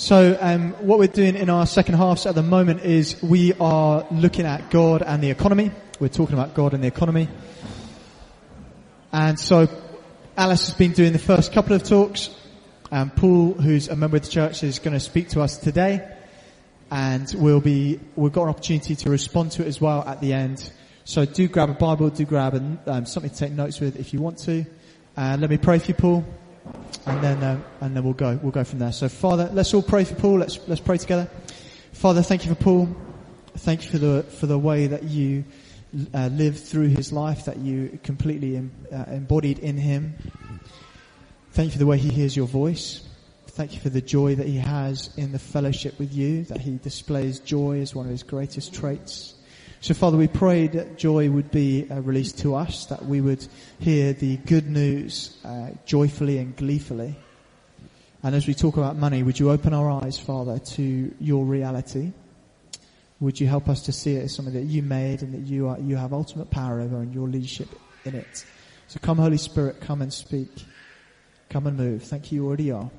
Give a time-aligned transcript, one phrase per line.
[0.00, 4.06] So, um, what we're doing in our second halves at the moment is we are
[4.10, 5.72] looking at God and the economy.
[6.00, 7.28] We're talking about God and the economy.
[9.12, 9.68] And so,
[10.38, 12.34] Alice has been doing the first couple of talks.
[12.90, 16.08] And Paul, who's a member of the church, is going to speak to us today.
[16.90, 20.32] And we'll be, we've got an opportunity to respond to it as well at the
[20.32, 20.72] end.
[21.04, 24.14] So do grab a Bible, do grab a, um, something to take notes with if
[24.14, 24.64] you want to.
[25.14, 26.24] And uh, let me pray for you, Paul
[27.06, 28.92] and then uh, and then we'll go we'll go from there.
[28.92, 30.38] So Father, let's all pray for Paul.
[30.38, 31.28] Let's let's pray together.
[31.92, 32.88] Father, thank you for Paul.
[33.56, 35.44] Thank you for the for the way that you
[36.14, 40.14] uh, lived through his life, that you completely em, uh, embodied in him.
[41.52, 43.02] Thank you for the way he hears your voice.
[43.48, 46.76] Thank you for the joy that he has in the fellowship with you, that he
[46.76, 49.34] displays joy as one of his greatest traits.
[49.82, 53.46] So Father, we pray that joy would be uh, released to us, that we would
[53.78, 57.16] hear the good news uh, joyfully and gleefully.
[58.22, 62.12] And as we talk about money, would you open our eyes, Father, to your reality?
[63.20, 65.68] Would you help us to see it as something that you made and that you
[65.68, 67.68] are, you have ultimate power over and your leadership
[68.04, 68.44] in it?
[68.88, 70.50] So come Holy Spirit, come and speak.
[71.48, 72.02] Come and move.
[72.02, 72.90] Thank you, you already are.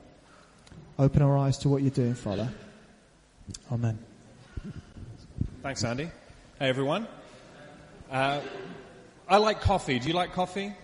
[0.97, 2.49] Open our eyes to what you're doing, Father.
[3.71, 3.99] Amen.
[5.61, 6.09] Thanks, Andy.
[6.61, 7.07] Hey, everyone.
[8.11, 8.39] Uh,
[9.27, 9.97] I like coffee.
[9.97, 10.75] Do you like coffee?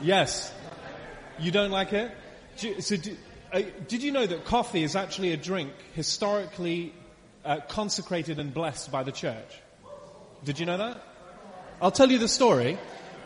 [0.00, 0.54] Yes.
[1.40, 2.12] You don't like it?
[2.56, 3.16] Do, so do,
[3.52, 6.94] uh, did you know that coffee is actually a drink historically
[7.44, 9.60] uh, consecrated and blessed by the church?
[10.44, 11.02] Did you know that?
[11.82, 12.78] I'll tell you the story.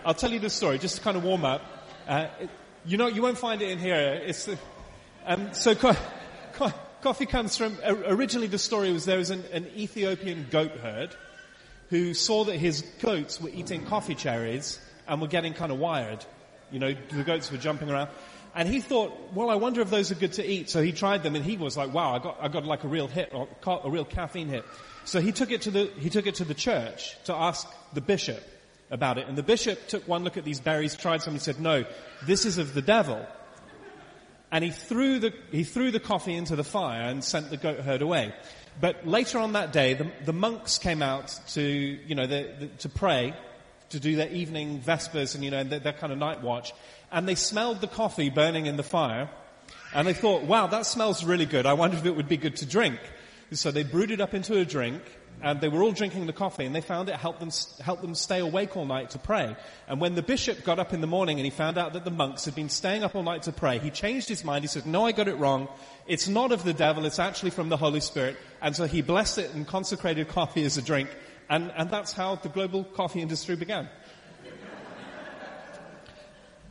[0.02, 1.60] I'll tell you the story just to kind of warm up.
[2.08, 2.48] Uh, it,
[2.86, 4.18] you know, you won't find it in here.
[4.24, 4.48] It's
[5.26, 5.96] um, so co-
[6.54, 6.72] co-
[7.02, 11.14] coffee comes from originally the story was there was an, an Ethiopian goat herd
[11.90, 16.24] who saw that his goats were eating coffee cherries and were getting kind of wired.
[16.70, 18.10] You know, the goats were jumping around.
[18.54, 20.70] And he thought, well, I wonder if those are good to eat.
[20.70, 22.88] So he tried them and he was like, wow, I got, I got like a
[22.88, 24.64] real hit, or a real caffeine hit.
[25.04, 28.00] So he took it to the, he took it to the church to ask the
[28.00, 28.42] bishop
[28.90, 29.26] about it.
[29.26, 31.84] And the bishop took one look at these berries, tried some and said, no,
[32.26, 33.26] this is of the devil.
[34.52, 37.80] And he threw the, he threw the coffee into the fire and sent the goat
[37.80, 38.32] herd away.
[38.80, 42.66] But later on that day, the, the monks came out to, you know, the, the,
[42.78, 43.34] to pray,
[43.90, 46.72] to do their evening vespers and, you know, their, their kind of night watch.
[47.12, 49.30] And they smelled the coffee burning in the fire.
[49.94, 51.66] And they thought, wow, that smells really good.
[51.66, 52.98] I wonder if it would be good to drink.
[53.52, 55.02] So they brewed it up into a drink
[55.44, 57.50] and they were all drinking the coffee and they found it helped them,
[57.84, 59.54] helped them stay awake all night to pray.
[59.86, 62.10] And when the bishop got up in the morning and he found out that the
[62.10, 64.64] monks had been staying up all night to pray, he changed his mind.
[64.64, 65.68] He said, no, I got it wrong.
[66.06, 67.04] It's not of the devil.
[67.04, 68.38] It's actually from the Holy Spirit.
[68.62, 71.10] And so he blessed it and consecrated coffee as a drink.
[71.50, 73.90] And, and that's how the global coffee industry began.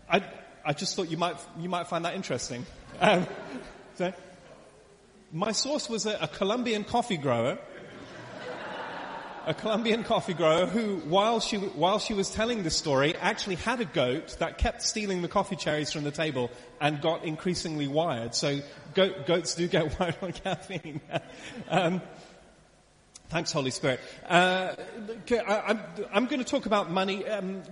[0.09, 0.23] I,
[0.65, 2.65] I just thought you might, you might find that interesting.
[2.99, 3.27] Um,
[3.95, 4.13] so
[5.31, 7.59] my source was a, a Colombian coffee grower
[9.45, 13.81] a Colombian coffee grower who, while she, while she was telling this story, actually had
[13.81, 16.49] a goat that kept stealing the coffee cherries from the table
[16.79, 18.35] and got increasingly wired.
[18.35, 18.59] So
[18.93, 21.01] goat, goats do get wired on caffeine.
[21.69, 22.01] um,
[23.29, 23.99] thanks, Holy Spirit.
[24.27, 24.75] Uh,
[25.29, 25.79] I, am
[26.13, 27.27] I'm going to talk about money.
[27.27, 27.63] Um,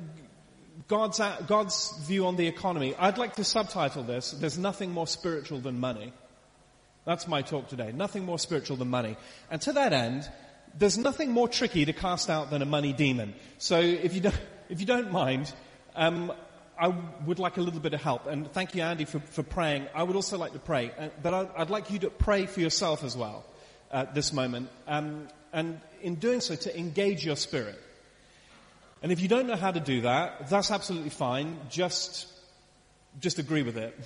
[0.88, 2.96] God's, God's view on the economy.
[3.00, 6.12] I'd like to subtitle this, There's nothing more spiritual than money.
[7.06, 7.92] That's my talk today.
[7.94, 9.16] Nothing more spiritual than money.
[9.50, 10.30] And to that end,
[10.78, 13.34] there's nothing more tricky to cast out than a money demon.
[13.58, 14.40] So if you don't,
[14.70, 15.52] if you don't mind,
[15.96, 16.32] um,
[16.80, 16.88] I
[17.26, 18.26] would like a little bit of help.
[18.26, 19.88] And thank you, Andy, for, for praying.
[19.94, 20.92] I would also like to pray.
[20.98, 23.46] Uh, but I'd, I'd, like you to pray for yourself as well
[23.92, 24.70] at this moment.
[24.88, 27.80] Um, and in doing so, to engage your spirit.
[29.04, 31.60] And if you don't know how to do that, that's absolutely fine.
[31.70, 32.28] Just,
[33.20, 34.00] just agree with it.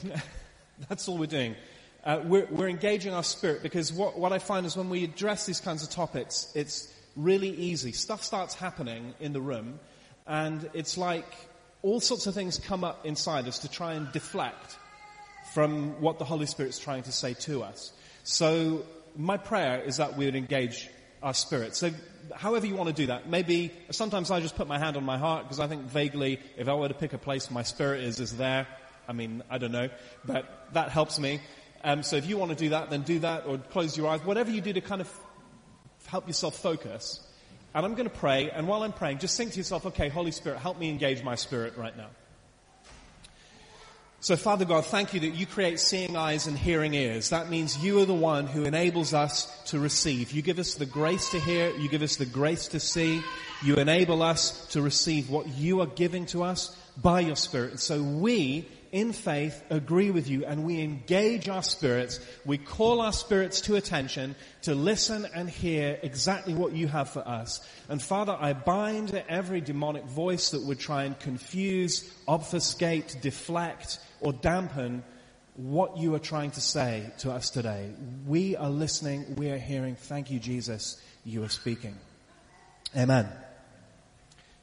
[0.90, 1.56] that's all we're doing
[2.06, 5.46] uh, we're, we're, engaging our spirit because what, what I find is when we address
[5.48, 7.92] these kinds of topics, it's really easy.
[7.92, 9.80] Stuff starts happening in the room
[10.28, 11.26] and it's like
[11.82, 14.78] all sorts of things come up inside us to try and deflect
[15.54, 17.92] from what the Holy Spirit's trying to say to us.
[18.24, 20.90] So my prayer is that we would engage
[21.24, 21.76] our spirit.
[21.76, 21.92] So
[22.36, 25.18] however you want to do that, maybe sometimes I just put my hand on my
[25.18, 28.20] heart because I think vaguely if I were to pick a place my spirit is,
[28.20, 28.68] is there.
[29.08, 29.90] I mean, I don't know,
[30.24, 31.40] but that helps me.
[31.86, 34.20] Um, so if you want to do that, then do that or close your eyes.
[34.26, 35.20] Whatever you do to kind of
[36.08, 37.22] help yourself focus.
[37.76, 38.50] And I'm going to pray.
[38.50, 41.36] And while I'm praying, just think to yourself, okay, Holy Spirit, help me engage my
[41.36, 42.08] spirit right now.
[44.20, 47.30] So Father God, thank you that you create seeing eyes and hearing ears.
[47.30, 50.32] That means you are the one who enables us to receive.
[50.32, 51.70] You give us the grace to hear.
[51.76, 53.22] You give us the grace to see.
[53.64, 57.72] You enable us to receive what you are giving to us by your Spirit.
[57.72, 62.22] And so we in faith agree with you and we engage our spirits.
[62.46, 67.20] We call our spirits to attention to listen and hear exactly what you have for
[67.28, 67.60] us.
[67.90, 74.32] And Father, I bind every demonic voice that would try and confuse, obfuscate, deflect, or
[74.32, 75.04] dampen
[75.58, 77.92] what you are trying to say to us today.
[78.26, 79.36] We are listening.
[79.36, 79.96] We are hearing.
[79.96, 81.02] Thank you, Jesus.
[81.26, 81.98] You are speaking.
[82.96, 83.28] Amen.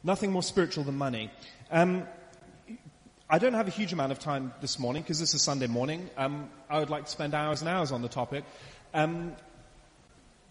[0.02, 1.30] Nothing more spiritual than money.
[1.70, 2.08] Um,
[3.32, 6.10] I don't have a huge amount of time this morning because this is Sunday morning.
[6.18, 8.44] Um, I would like to spend hours and hours on the topic.
[8.92, 9.32] Um,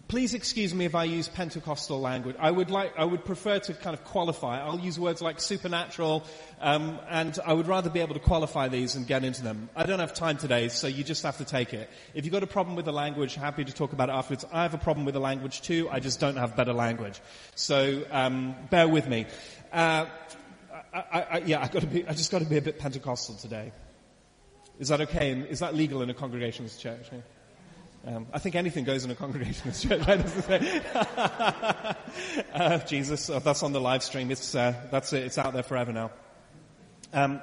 [0.08, 2.34] please excuse me if I use Pentecostal language.
[2.40, 4.60] I would like, I would prefer to kind of qualify.
[4.60, 6.24] I'll use words like supernatural,
[6.60, 9.70] um, and I would rather be able to qualify these and get into them.
[9.76, 11.88] I don't have time today, so you just have to take it.
[12.14, 14.44] If you've got a problem with the language, happy to talk about it afterwards.
[14.52, 15.88] I have a problem with the language too.
[15.88, 17.20] I just don't have better language.
[17.54, 19.26] So um, bear with me.
[19.72, 20.06] Uh,
[20.92, 22.06] I, I, yeah, I got to be.
[22.06, 23.72] I just got to be a bit Pentecostal today.
[24.78, 25.32] Is that okay?
[25.32, 27.06] Is that legal in a congregationalist church?
[28.04, 30.02] Um, I think anything goes in a congregationalist church.
[30.06, 31.96] Right?
[32.52, 34.30] uh, Jesus, oh, that's on the live stream.
[34.30, 35.22] It's uh, that's it.
[35.22, 36.10] It's out there forever now.
[37.12, 37.40] Um,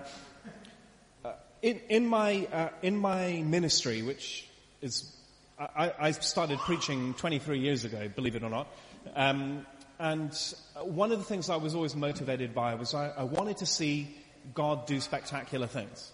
[1.23, 4.47] uh, in, in, my uh, in my ministry, which
[4.81, 5.15] is
[5.57, 8.67] I, I, started preaching 23 years ago, believe it or not.
[9.15, 9.65] Um,
[9.99, 10.33] and
[10.81, 14.15] one of the things I was always motivated by was I, I wanted to see
[14.53, 16.11] God do spectacular things.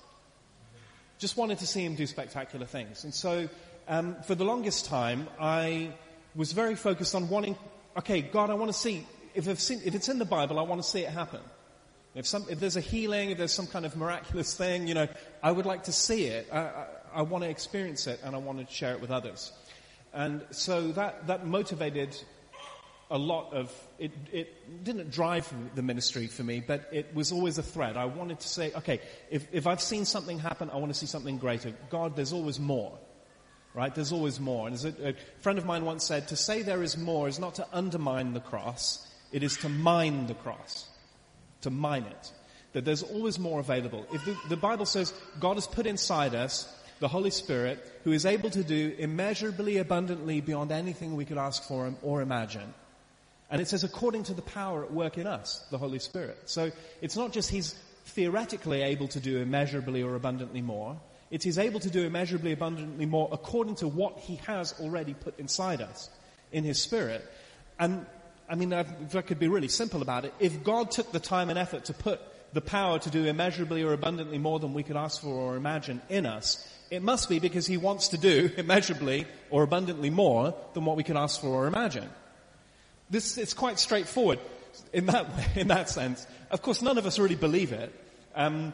[1.19, 3.03] Just wanted to see Him do spectacular things.
[3.03, 3.47] And so,
[3.87, 5.93] um, for the longest time, I
[6.35, 7.55] was very focused on wanting,
[7.95, 9.05] okay, God, I want to see,
[9.35, 11.41] if, seen, if it's in the Bible, I want to see it happen.
[12.15, 15.07] If, some, if there's a healing, if there's some kind of miraculous thing, you know,
[15.43, 16.47] I would like to see it.
[16.51, 16.85] I, I,
[17.15, 19.51] I want to experience it and I want to share it with others.
[20.13, 22.17] And so that, that motivated
[23.11, 27.57] a lot of it, it didn't drive the ministry for me, but it was always
[27.57, 27.97] a thread.
[27.97, 28.99] I wanted to say, okay,
[29.29, 31.71] if, if I've seen something happen, I want to see something greater.
[31.89, 32.97] God, there's always more.
[33.75, 33.93] Right?
[33.93, 34.67] There's always more.
[34.67, 37.55] And a, a friend of mine once said, to say there is more is not
[37.55, 40.87] to undermine the cross, it is to mine the cross.
[41.61, 42.31] To mine it.
[42.73, 44.05] That there's always more available.
[44.13, 48.25] If the, the Bible says God has put inside us the Holy Spirit, who is
[48.25, 52.73] able to do immeasurably abundantly beyond anything we could ask for or imagine,
[53.49, 56.37] and it says, according to the power at work in us, the Holy Spirit.
[56.45, 56.71] So
[57.01, 57.75] it's not just He's
[58.05, 60.99] theoretically able to do immeasurably or abundantly more.
[61.29, 65.37] It's He's able to do immeasurably abundantly more according to what He has already put
[65.39, 66.09] inside us
[66.51, 67.23] in His Spirit.
[67.77, 68.05] And,
[68.49, 71.49] I mean, if I could be really simple about it, if God took the time
[71.49, 72.21] and effort to put
[72.53, 76.01] the power to do immeasurably or abundantly more than we could ask for or imagine
[76.09, 80.83] in us, it must be because He wants to do immeasurably or abundantly more than
[80.85, 82.09] what we could ask for or imagine.
[83.09, 84.39] This, it's quite straightforward
[84.93, 86.25] in that, in that sense.
[86.51, 87.93] Of course, none of us really believe it.
[88.35, 88.73] Um,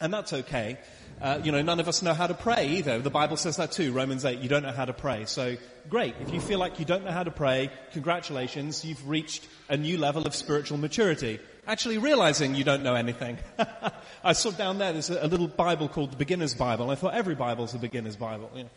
[0.00, 0.78] and that's okay.
[1.20, 2.98] Uh, you know, none of us know how to pray either.
[2.98, 3.92] The Bible says that too.
[3.92, 5.24] Romans 8, you don't know how to pray.
[5.26, 5.56] So,
[5.88, 6.16] great.
[6.20, 9.98] If you feel like you don't know how to pray, congratulations, you've reached a new
[9.98, 11.38] level of spiritual maturity.
[11.64, 13.38] Actually realizing you don't know anything.
[14.24, 16.90] I saw down there, there's a, little Bible called the Beginner's Bible.
[16.90, 18.50] I thought every Bible's a beginner's Bible.
[18.56, 18.70] You know.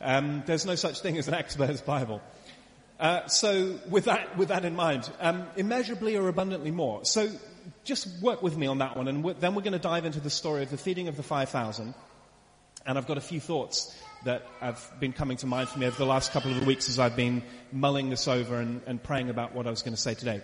[0.00, 2.20] um, there's no such thing as an expert's Bible.
[3.00, 7.04] Uh, so with that, with that in mind, um, immeasurably or abundantly more.
[7.04, 7.28] So
[7.84, 10.20] just work with me on that one, and we're, then we're going to dive into
[10.20, 11.94] the story of the feeding of the 5,000.
[12.86, 15.96] And I've got a few thoughts that have been coming to mind for me over
[15.96, 17.42] the last couple of weeks as I've been
[17.72, 20.40] mulling this over and, and praying about what I was going to say today.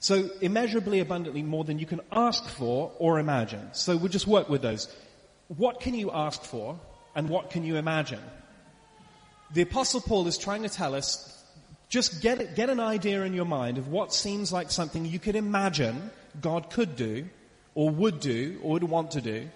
[0.00, 3.70] So immeasurably abundantly more than you can ask for or imagine.
[3.72, 4.88] So we'll just work with those.
[5.48, 6.78] What can you ask for
[7.14, 8.22] and what can you imagine?
[9.52, 11.42] The apostle Paul is trying to tell us,
[11.88, 15.36] just get, get an idea in your mind of what seems like something you could
[15.36, 17.28] imagine God could do,
[17.74, 19.48] or would do, or would want to do,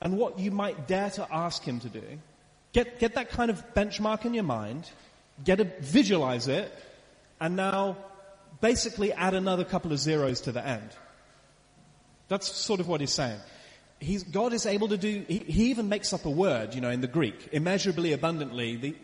[0.00, 2.02] and what you might dare to ask him to do.
[2.72, 4.90] Get, get that kind of benchmark in your mind,
[5.44, 6.72] get a, visualize it,
[7.40, 7.96] and now
[8.60, 10.88] basically add another couple of zeros to the end.
[12.28, 13.38] That's sort of what he's saying.
[14.00, 16.90] He's, God is able to do, he, he, even makes up a word, you know,
[16.90, 18.76] in the Greek, immeasurably abundantly.
[18.76, 18.94] The,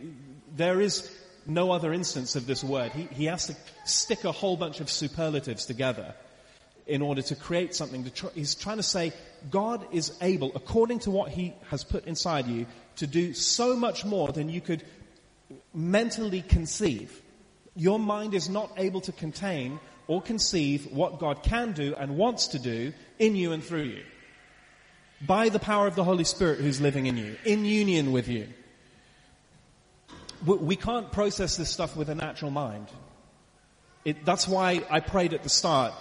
[0.57, 1.11] there is
[1.47, 2.93] no other instance of this word.
[2.93, 6.15] He, he has to stick a whole bunch of superlatives together
[6.87, 8.05] in order to create something.
[8.05, 9.13] To tr- he's trying to say
[9.51, 12.67] God is able, according to what He has put inside you,
[12.97, 14.83] to do so much more than you could
[15.73, 17.23] mentally conceive.
[17.77, 22.49] Your mind is not able to contain or conceive what God can do and wants
[22.49, 24.03] to do in you and through you.
[25.27, 28.49] By the power of the Holy Spirit who's living in you, in union with you
[30.45, 32.89] we can't process this stuff with a natural mind.
[34.05, 35.93] It, that's why I prayed at the start.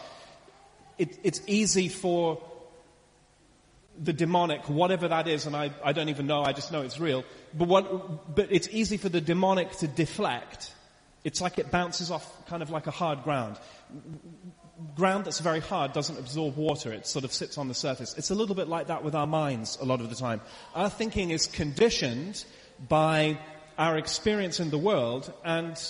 [0.97, 2.41] It, it's easy for
[4.01, 6.99] the demonic, whatever that is, and I, I don't even know, I just know it's
[6.99, 10.73] real, but what, but it's easy for the demonic to deflect.
[11.23, 13.57] It's like it bounces off kind of like a hard ground.
[14.95, 18.15] Ground that's very hard doesn't absorb water, it sort of sits on the surface.
[18.17, 20.39] It's a little bit like that with our minds a lot of the time.
[20.75, 22.45] Our thinking is conditioned
[22.87, 23.37] by
[23.79, 25.81] our experience in the world, and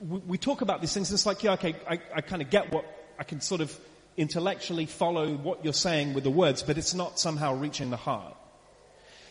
[0.00, 2.48] we, we talk about these things, and it's like, yeah, okay, I, I kind of
[2.48, 2.86] get what,
[3.18, 3.76] I can sort of
[4.16, 8.36] intellectually follow what you're saying with the words, but it's not somehow reaching the heart.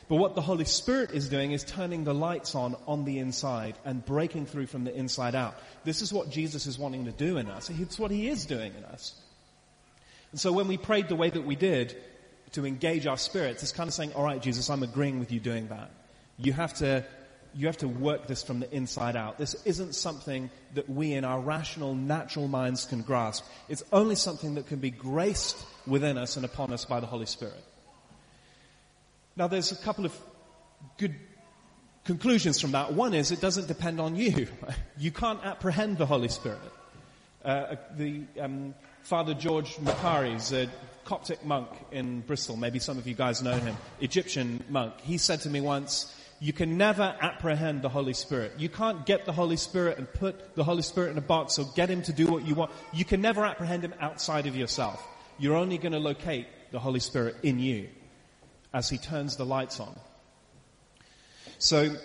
[0.09, 3.75] But what the Holy Spirit is doing is turning the lights on on the inside
[3.85, 5.55] and breaking through from the inside out.
[5.85, 7.69] This is what Jesus is wanting to do in us.
[7.69, 9.13] It's what He is doing in us.
[10.31, 11.95] And so when we prayed the way that we did
[12.51, 15.69] to engage our spirits, it's kind of saying, alright, Jesus, I'm agreeing with you doing
[15.69, 15.91] that.
[16.37, 17.05] You have to
[17.53, 19.37] you have to work this from the inside out.
[19.37, 23.45] This isn't something that we in our rational, natural minds can grasp.
[23.67, 27.25] It's only something that can be graced within us and upon us by the Holy
[27.25, 27.63] Spirit.
[29.35, 30.17] Now there's a couple of
[30.97, 31.15] good
[32.05, 32.93] conclusions from that.
[32.93, 34.47] One is it doesn't depend on you.
[34.97, 36.59] You can't apprehend the Holy Spirit.
[37.43, 40.69] Uh, the um, Father George Macari is a
[41.05, 42.55] Coptic monk in Bristol.
[42.55, 43.75] Maybe some of you guys know him.
[43.99, 44.93] Egyptian monk.
[45.01, 48.53] He said to me once, you can never apprehend the Holy Spirit.
[48.57, 51.65] You can't get the Holy Spirit and put the Holy Spirit in a box or
[51.75, 52.71] get him to do what you want.
[52.91, 55.07] You can never apprehend him outside of yourself.
[55.37, 57.89] You're only going to locate the Holy Spirit in you
[58.73, 59.95] as he turns the lights on.
[61.59, 61.95] So,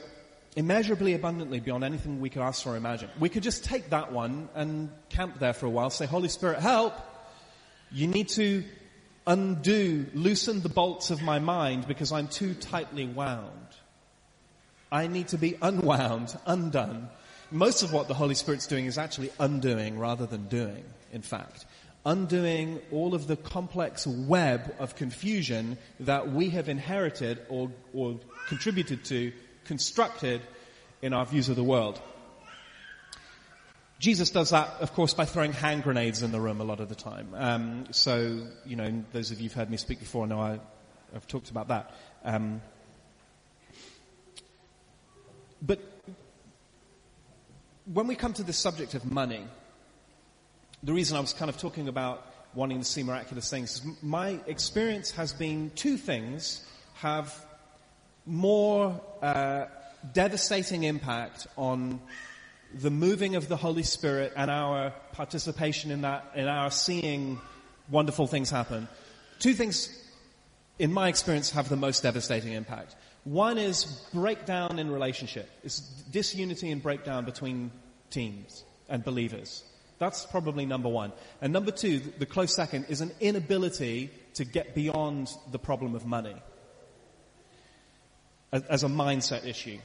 [0.54, 3.08] immeasurably abundantly beyond anything we could ask or imagine.
[3.18, 6.58] We could just take that one and camp there for a while, say, Holy Spirit,
[6.58, 6.92] help!
[7.90, 8.64] You need to
[9.26, 13.75] undo, loosen the bolts of my mind because I'm too tightly wound.
[14.90, 17.08] I need to be unwound, undone.
[17.50, 21.64] Most of what the Holy Spirit's doing is actually undoing rather than doing, in fact.
[22.04, 29.04] Undoing all of the complex web of confusion that we have inherited or, or contributed
[29.06, 29.32] to,
[29.64, 30.40] constructed
[31.02, 32.00] in our views of the world.
[33.98, 36.88] Jesus does that, of course, by throwing hand grenades in the room a lot of
[36.88, 37.28] the time.
[37.34, 40.60] Um, so, you know, those of you who've heard me speak before know I,
[41.14, 41.94] have talked about that.
[42.24, 42.60] Um,
[45.62, 45.80] but
[47.92, 49.44] when we come to the subject of money,
[50.82, 54.40] the reason I was kind of talking about wanting to see miraculous things is my
[54.46, 57.34] experience has been two things have
[58.24, 59.66] more uh,
[60.12, 62.00] devastating impact on
[62.74, 67.40] the moving of the Holy Spirit and our participation in that, in our seeing
[67.90, 68.88] wonderful things happen.
[69.38, 70.02] Two things,
[70.78, 72.96] in my experience, have the most devastating impact.
[73.26, 75.50] One is breakdown in relationship.
[75.64, 77.72] It's disunity and breakdown between
[78.08, 79.64] teams and believers.
[79.98, 81.12] That's probably number one.
[81.40, 86.06] And number two, the close second, is an inability to get beyond the problem of
[86.06, 86.36] money
[88.52, 89.78] as a mindset issue.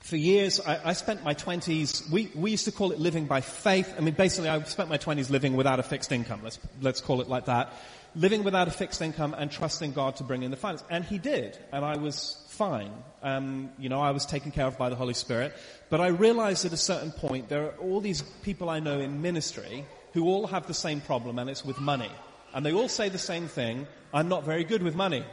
[0.00, 3.40] For years, I, I spent my 20s, we, we used to call it living by
[3.40, 3.94] faith.
[3.96, 6.40] I mean, basically, I spent my 20s living without a fixed income.
[6.42, 7.72] Let's, let's call it like that.
[8.14, 10.84] Living without a fixed income and trusting God to bring in the finance.
[10.88, 11.58] And He did.
[11.72, 12.90] And I was fine.
[13.22, 15.54] Um, you know, I was taken care of by the Holy Spirit.
[15.90, 19.22] But I realized at a certain point there are all these people I know in
[19.22, 22.10] ministry who all have the same problem, and it's with money.
[22.52, 25.24] And they all say the same thing, I'm not very good with money.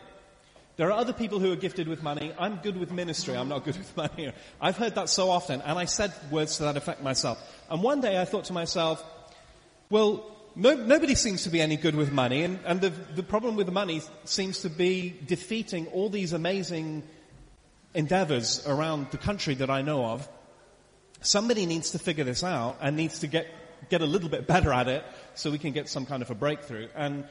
[0.78, 2.32] There are other people who are gifted with money.
[2.38, 3.36] I'm good with ministry.
[3.36, 4.32] I'm not good with money.
[4.62, 7.42] I've heard that so often, and I said words to that effect myself.
[7.72, 9.04] And one day I thought to myself,
[9.90, 13.56] well, no, nobody seems to be any good with money, and, and the, the problem
[13.56, 17.04] with money seems to be defeating all these amazing
[17.96, 20.28] endeavors around the country that I know of.
[21.22, 23.48] Somebody needs to figure this out and needs to get,
[23.90, 26.36] get a little bit better at it so we can get some kind of a
[26.36, 26.88] breakthrough.
[26.94, 27.26] And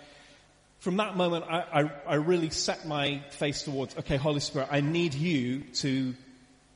[0.78, 4.80] from that moment, I, I, I really set my face towards, okay, Holy Spirit, I
[4.80, 6.14] need you to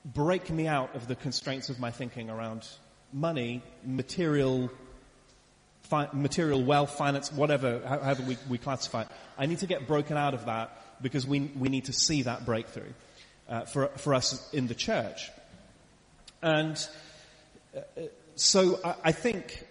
[0.04, 2.66] break me out of the constraints of my thinking around
[3.12, 4.71] money, material
[5.83, 9.09] fi- material wealth, finance, whatever, however we, we classify it.
[9.37, 12.45] I need to get broken out of that because we, we need to see that
[12.45, 12.92] breakthrough
[13.48, 15.30] uh, for, for us in the church.
[16.42, 16.76] And
[17.76, 17.80] uh,
[18.36, 19.66] so I, I think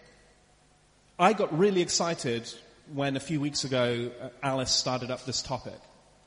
[1.20, 2.52] I got really excited
[2.94, 5.80] when a few weeks ago uh, Alice started up this topic.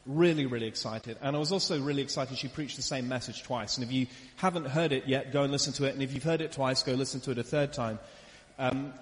[0.07, 1.19] Really, really excited.
[1.21, 3.77] And I was also really excited she preached the same message twice.
[3.77, 5.95] And if you haven't heard it yet, go and listen to it.
[5.95, 7.99] And if you've heard it twice, go listen to it a third time.
[8.59, 8.95] Um,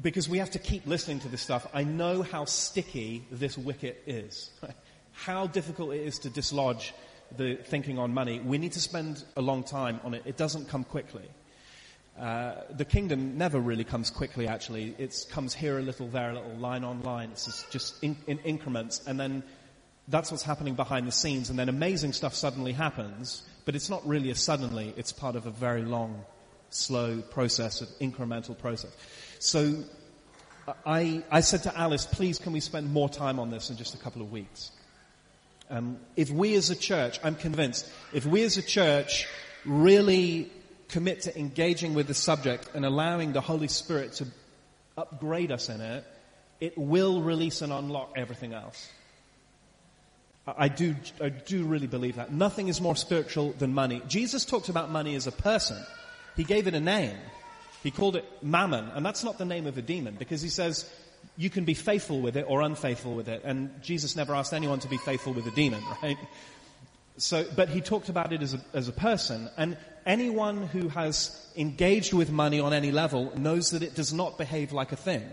[0.00, 4.02] because we have to keep listening to this stuff, I know how sticky this wicket
[4.06, 4.50] is.
[5.12, 6.94] how difficult it is to dislodge
[7.36, 8.40] the thinking on money.
[8.40, 10.22] We need to spend a long time on it.
[10.24, 11.28] It doesn't come quickly.
[12.18, 14.94] Uh, the kingdom never really comes quickly, actually.
[14.98, 17.30] It comes here a little, there a little, line on line.
[17.30, 19.02] It's just in, in increments.
[19.06, 19.42] And then
[20.08, 24.06] That's what's happening behind the scenes and then amazing stuff suddenly happens, but it's not
[24.08, 26.24] really a suddenly, it's part of a very long,
[26.70, 28.90] slow process, an incremental process.
[29.38, 29.84] So
[30.86, 33.94] I, I said to Alice, please can we spend more time on this in just
[33.94, 34.70] a couple of weeks?
[35.70, 39.26] Um, if we as a church, I'm convinced, if we as a church
[39.64, 40.50] really
[40.88, 44.26] commit to engaging with the subject and allowing the Holy Spirit to
[44.96, 46.04] upgrade us in it,
[46.60, 48.90] it will release and unlock everything else.
[50.56, 52.32] I do, I do really believe that.
[52.32, 54.00] Nothing is more spiritual than money.
[54.08, 55.76] Jesus talked about money as a person.
[56.36, 57.16] He gave it a name.
[57.82, 60.90] He called it mammon, and that's not the name of a demon because he says
[61.36, 63.42] you can be faithful with it or unfaithful with it.
[63.44, 66.18] And Jesus never asked anyone to be faithful with a demon, right?
[67.16, 71.46] So, but he talked about it as a, as a person, and anyone who has
[71.56, 75.28] engaged with money on any level knows that it does not behave like a thing.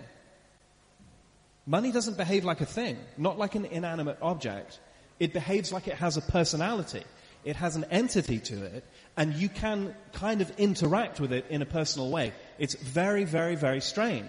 [1.68, 4.80] Money doesn't behave like a thing, not like an inanimate object.
[5.20, 7.04] It behaves like it has a personality.
[7.44, 8.84] It has an entity to it,
[9.16, 12.34] and you can kind of interact with it in a personal way.
[12.58, 14.28] It's very, very, very strange.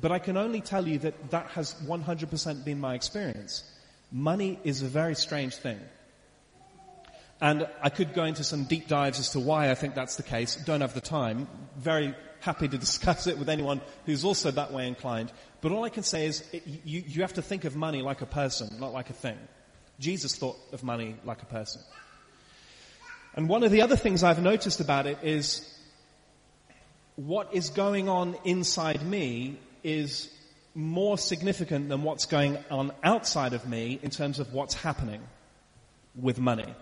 [0.00, 3.64] But I can only tell you that that has 100% been my experience.
[4.10, 5.78] Money is a very strange thing.
[7.40, 10.22] And I could go into some deep dives as to why I think that's the
[10.22, 10.56] case.
[10.56, 11.48] Don't have the time.
[11.76, 15.32] Very happy to discuss it with anyone who's also that way inclined.
[15.60, 18.22] But all I can say is it, you, you have to think of money like
[18.22, 19.38] a person, not like a thing.
[19.98, 21.82] Jesus thought of money like a person.
[23.34, 25.66] And one of the other things I've noticed about it is
[27.16, 30.30] what is going on inside me is
[30.74, 35.20] more significant than what's going on outside of me in terms of what's happening
[36.14, 36.74] with money.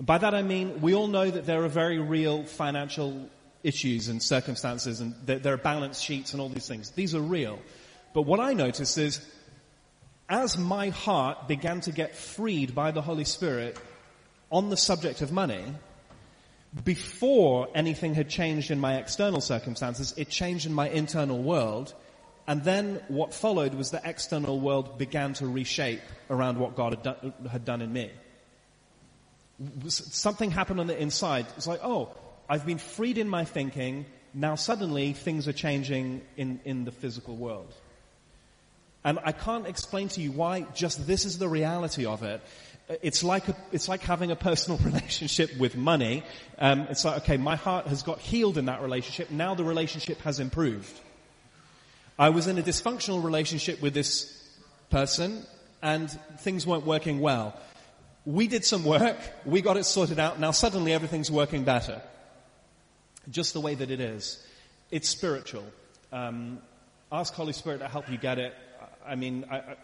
[0.00, 3.28] By that I mean, we all know that there are very real financial
[3.62, 6.90] issues and circumstances and there are balance sheets and all these things.
[6.90, 7.58] These are real.
[8.12, 9.24] But what I noticed is,
[10.28, 13.78] as my heart began to get freed by the Holy Spirit
[14.50, 15.64] on the subject of money,
[16.82, 21.94] before anything had changed in my external circumstances, it changed in my internal world.
[22.46, 27.02] And then what followed was the external world began to reshape around what God had
[27.02, 28.10] done, had done in me
[29.88, 31.46] something happened on the inside.
[31.56, 32.10] It's like, oh,
[32.48, 34.06] I've been freed in my thinking.
[34.32, 37.72] Now suddenly things are changing in, in the physical world.
[39.04, 42.40] And I can't explain to you why just this is the reality of it.
[42.88, 46.22] It's like a, it's like having a personal relationship with money.
[46.58, 49.30] Um, it's like, okay, my heart has got healed in that relationship.
[49.30, 51.00] Now the relationship has improved.
[52.18, 54.48] I was in a dysfunctional relationship with this
[54.90, 55.44] person
[55.82, 57.58] and things weren't working well.
[58.24, 62.00] We did some work, we got it sorted out, now suddenly everything's working better.
[63.30, 64.42] Just the way that it is.
[64.90, 65.64] It's spiritual.
[66.12, 66.60] Um,
[67.10, 68.54] ask Holy Spirit to help you get it.
[69.06, 69.76] I mean, I,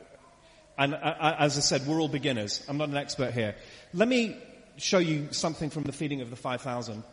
[0.81, 2.65] and I, as I said, we're all beginners.
[2.67, 3.55] I'm not an expert here.
[3.93, 4.37] Let me
[4.79, 7.05] show you something from the feeding of the 5,000.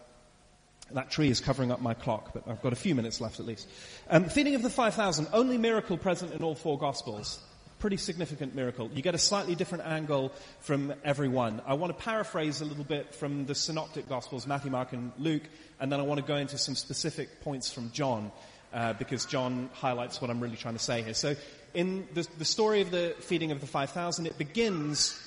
[0.93, 3.45] That tree is covering up my clock, but I've got a few minutes left at
[3.45, 3.67] least.
[4.09, 7.41] Um, feeding of the 5,000, only miracle present in all four Gospels
[7.79, 8.89] pretty significant miracle.
[8.93, 11.61] You get a slightly different angle from everyone.
[11.65, 15.43] I want to paraphrase a little bit from the synoptic gospels, Matthew, Mark, and Luke,
[15.79, 18.31] and then I want to go into some specific points from John,
[18.73, 21.13] uh, because John highlights what I'm really trying to say here.
[21.13, 21.35] So
[21.73, 25.19] in the, the story of the feeding of the 5,000, it begins,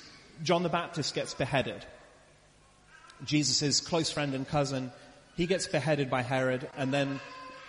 [0.43, 1.85] John the Baptist gets beheaded.
[3.23, 4.91] Jesus' close friend and cousin,
[5.35, 7.19] he gets beheaded by Herod, and then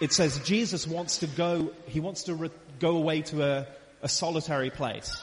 [0.00, 3.66] it says Jesus wants to go, he wants to re- go away to a,
[4.02, 5.16] a solitary place.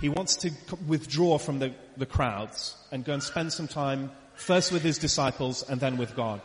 [0.00, 0.50] He wants to
[0.86, 5.62] withdraw from the, the crowds and go and spend some time first with his disciples
[5.62, 6.40] and then with God.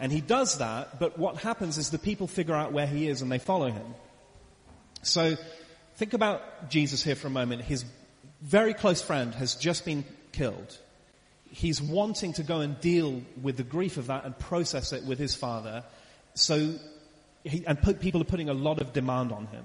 [0.00, 3.22] And he does that, but what happens is the people figure out where he is
[3.22, 3.94] and they follow him.
[5.02, 5.36] So
[5.96, 7.62] think about Jesus here for a moment.
[7.62, 7.84] His
[8.40, 10.78] very close friend has just been killed.
[11.50, 15.18] He's wanting to go and deal with the grief of that and process it with
[15.18, 15.84] his father.
[16.34, 16.74] So,
[17.44, 19.64] he, and put, people are putting a lot of demand on him.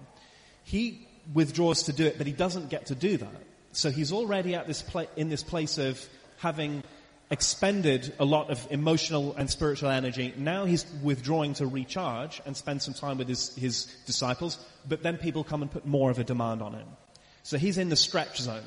[0.63, 3.43] He withdraws to do it, but he doesn't get to do that.
[3.71, 6.03] So he's already at this pla- in this place of
[6.37, 6.83] having
[7.29, 10.33] expended a lot of emotional and spiritual energy.
[10.37, 15.17] Now he's withdrawing to recharge and spend some time with his, his disciples, but then
[15.17, 16.87] people come and put more of a demand on him.
[17.43, 18.63] So he's in the stretch zone.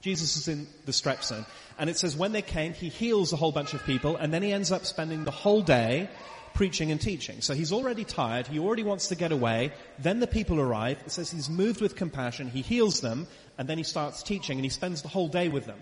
[0.00, 1.44] Jesus is in the stretch zone.
[1.78, 4.42] And it says when they came, he heals a whole bunch of people, and then
[4.42, 6.08] he ends up spending the whole day
[6.54, 7.40] preaching and teaching.
[7.40, 8.48] So he's already tired.
[8.48, 9.72] He already wants to get away.
[10.00, 10.98] Then the people arrive.
[11.06, 12.48] It says he's moved with compassion.
[12.48, 15.66] He heals them and then he starts teaching and he spends the whole day with
[15.66, 15.78] them.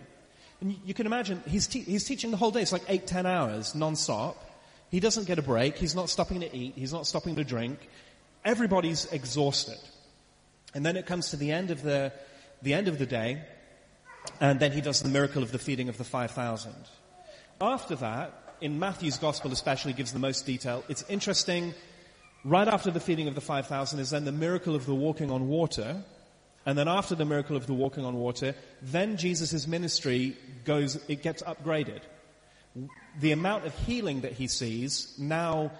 [0.60, 2.62] And you, you can imagine he's, te- he's teaching the whole day.
[2.62, 4.42] It's like eight, ten hours non-stop.
[4.90, 5.76] He doesn't get a break.
[5.76, 6.74] He's not stopping to eat.
[6.76, 7.88] He's not stopping to drink.
[8.44, 9.78] Everybody's exhausted.
[10.74, 12.12] And then it comes to the end of the,
[12.62, 13.42] the end of the day,
[14.40, 16.72] and then he does the miracle of the feeding of the 5,000.
[17.60, 20.84] After that, in Matthew's gospel especially gives the most detail.
[20.88, 21.74] It's interesting,
[22.44, 25.48] right after the feeding of the 5,000 is then the miracle of the walking on
[25.48, 26.02] water,
[26.66, 31.22] and then after the miracle of the walking on water, then Jesus' ministry goes, it
[31.22, 32.00] gets upgraded.
[33.20, 35.70] The amount of healing that he sees now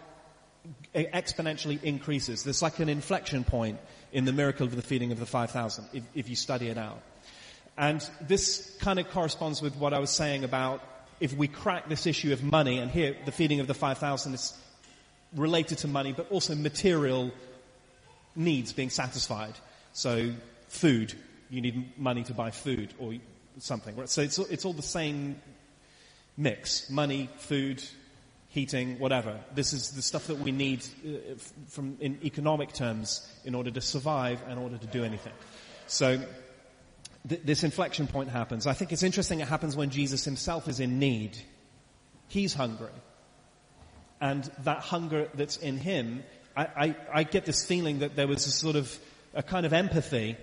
[0.94, 2.44] exponentially increases.
[2.44, 3.78] There's like an inflection point
[4.12, 7.02] in the miracle of the feeding of the 5,000 if, if you study it out.
[7.76, 10.82] And this kind of corresponds with what I was saying about
[11.18, 14.54] if we crack this issue of money, and here the feeding of the 5,000 is
[15.34, 17.32] related to money, but also material
[18.34, 19.54] needs being satisfied.
[19.92, 20.32] So
[20.76, 21.14] food,
[21.50, 23.14] you need money to buy food or
[23.58, 23.96] something.
[23.96, 24.08] Right?
[24.08, 25.40] So it's, it's all the same
[26.36, 26.90] mix.
[26.90, 27.82] Money, food,
[28.48, 29.38] heating, whatever.
[29.54, 31.34] This is the stuff that we need uh,
[31.68, 35.32] from, in economic terms in order to survive, and in order to do anything.
[35.86, 36.20] So
[37.28, 38.66] th- this inflection point happens.
[38.66, 41.38] I think it's interesting it happens when Jesus himself is in need.
[42.28, 42.96] He's hungry.
[44.20, 46.24] And that hunger that's in him,
[46.56, 48.98] I, I, I get this feeling that there was a sort of
[49.34, 50.36] a kind of empathy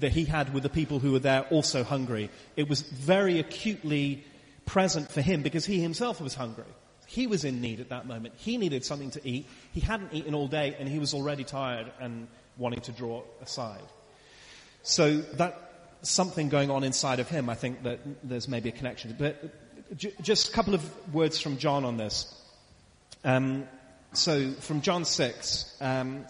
[0.00, 2.30] that he had with the people who were there also hungry.
[2.56, 4.24] It was very acutely
[4.66, 6.64] present for him because he himself was hungry.
[7.06, 8.34] He was in need at that moment.
[8.36, 9.46] He needed something to eat.
[9.72, 13.82] He hadn't eaten all day and he was already tired and wanting to draw aside.
[14.82, 15.70] So that
[16.02, 17.48] something going on inside of him.
[17.48, 19.14] I think that there's maybe a connection.
[19.18, 22.34] But j- just a couple of words from John on this.
[23.24, 23.68] Um,
[24.12, 26.26] so from John 6, um,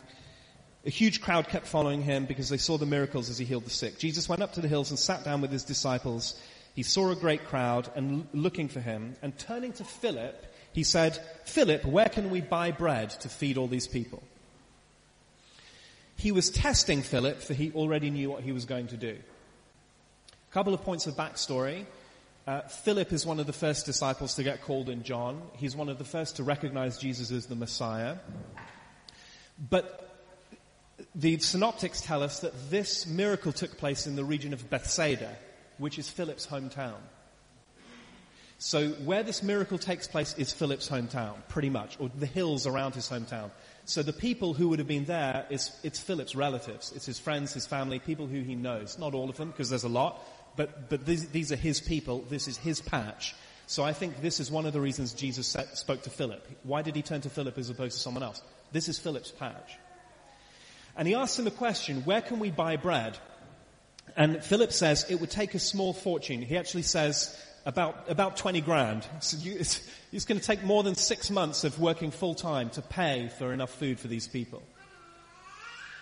[0.85, 3.71] a huge crowd kept following him because they saw the miracles as he healed the
[3.71, 3.99] sick.
[3.99, 6.41] Jesus went up to the hills and sat down with his disciples.
[6.75, 11.19] He saw a great crowd and looking for him and turning to Philip, he said,
[11.45, 14.23] Philip, where can we buy bread to feed all these people?
[16.17, 19.17] He was testing Philip for he already knew what he was going to do.
[20.51, 21.87] A couple of points of backstory.
[22.47, 25.43] Uh, Philip is one of the first disciples to get called in John.
[25.57, 28.17] He's one of the first to recognize Jesus as the Messiah.
[29.69, 30.10] But
[31.15, 35.37] the synoptics tell us that this miracle took place in the region of Bethsaida,
[35.79, 36.97] which is Philip's hometown.
[38.59, 42.95] So where this miracle takes place is Philip's hometown, pretty much, or the hills around
[42.95, 43.51] his hometown.
[43.87, 46.93] So the people who would have been there is, it's Philip's relatives.
[46.95, 48.99] It's his friends, his family, people who he knows.
[48.99, 50.23] Not all of them, because there's a lot,
[50.57, 52.23] but, but these, these are his people.
[52.29, 53.35] This is his patch.
[53.67, 56.47] So I think this is one of the reasons Jesus spoke to Philip.
[56.65, 58.43] Why did he turn to Philip as opposed to someone else?
[58.73, 59.79] This is Philip's patch.
[60.97, 63.17] And he asks him a question, where can we buy bread?
[64.17, 66.43] And Philip says it would take a small fortune.
[66.43, 69.07] He actually says about, about 20 grand.
[69.21, 72.71] So you, it's, it's going to take more than six months of working full time
[72.71, 74.63] to pay for enough food for these people.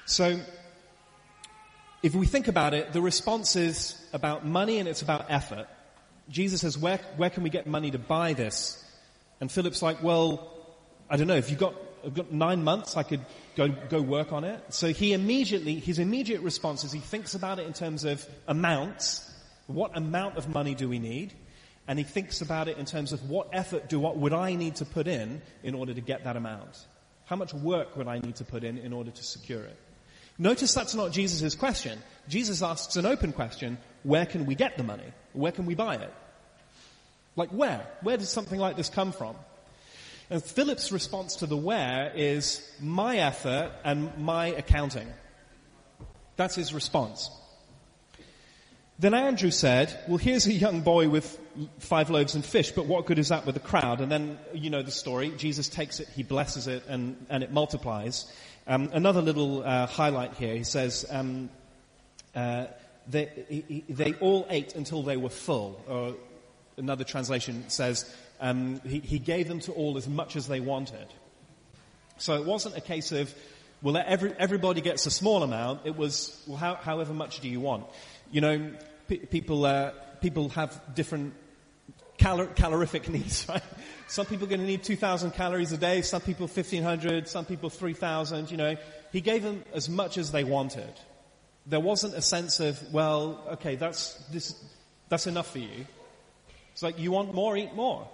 [0.07, 0.41] So,
[2.03, 5.67] if we think about it, the response is about money and it's about effort.
[6.31, 8.83] Jesus says, where, where can we get money to buy this?
[9.41, 10.51] And Philip's like, well,
[11.11, 11.75] I don't know, if you've got,
[12.05, 13.21] I've got nine months, I could
[13.59, 14.63] go, go work on it.
[14.73, 19.29] So he immediately, his immediate response is he thinks about it in terms of amounts.
[19.67, 21.35] What amount of money do we need?
[21.89, 24.77] And he thinks about it in terms of what effort do what would I need
[24.77, 26.87] to put in in order to get that amount?
[27.25, 29.77] How much work would I need to put in in order to secure it?
[30.39, 31.99] Notice that's not Jesus' question.
[32.29, 35.13] Jesus asks an open question, where can we get the money?
[35.33, 36.15] Where can we buy it?
[37.35, 37.85] Like where?
[38.03, 39.35] Where does something like this come from?
[40.31, 45.09] And Philip's response to the where is my effort and my accounting.
[46.37, 47.31] That's his response.
[48.99, 51.39] Then Andrew said, well here's a young boy with
[51.79, 54.01] five loaves and fish, but what good is that with the crowd?
[54.01, 57.53] And then, you know the story, Jesus takes it, he blesses it, and, and it
[57.53, 58.31] multiplies.
[58.67, 61.49] Um, another little uh, highlight here, he says, um,
[62.35, 62.67] uh,
[63.09, 65.83] they, he, they all ate until they were full.
[65.89, 66.15] Or
[66.77, 68.05] another translation says,
[68.41, 71.07] um, he, he, gave them to all as much as they wanted.
[72.19, 73.35] So it wasn't a case of,
[73.83, 75.83] well, every, everybody gets a small amount.
[75.85, 77.87] It was, well, how, however much do you want?
[78.31, 78.71] You know,
[79.09, 81.35] people, uh, people have different
[82.17, 83.63] calor- calorific needs, right?
[84.09, 87.71] Some people are going to need 2,000 calories a day, some people 1,500, some people
[87.71, 88.77] 3,000, you know.
[89.13, 90.93] He gave them as much as they wanted.
[91.67, 94.55] There wasn't a sense of, well, okay, that's, this,
[95.09, 95.87] that's enough for you.
[96.73, 98.09] It's like, you want more, eat more.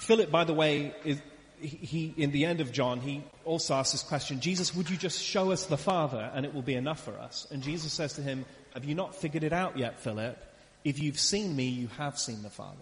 [0.00, 1.20] Philip, by the way, is,
[1.60, 5.22] he, in the end of John, he also asks this question, Jesus, would you just
[5.22, 7.46] show us the Father and it will be enough for us?
[7.50, 10.42] And Jesus says to him, have you not figured it out yet, Philip?
[10.84, 12.78] If you've seen me, you have seen the Father.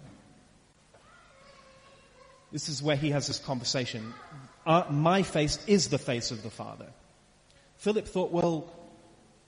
[2.52, 4.14] This is where he has this conversation.
[4.64, 6.86] Uh, my face is the face of the Father.
[7.78, 8.72] Philip thought, well,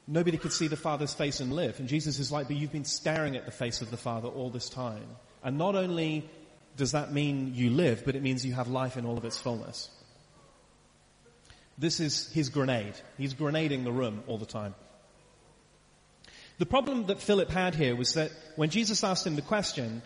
[0.08, 1.78] nobody could see the Father's face and live.
[1.78, 4.50] And Jesus is like, but you've been staring at the face of the Father all
[4.50, 5.06] this time.
[5.44, 6.28] And not only
[6.80, 9.38] does that mean you live, but it means you have life in all of its
[9.38, 9.90] fullness.
[11.76, 12.94] This is his grenade.
[13.18, 14.74] He's grenading the room all the time.
[16.56, 20.00] The problem that Philip had here was that when Jesus asked him the question,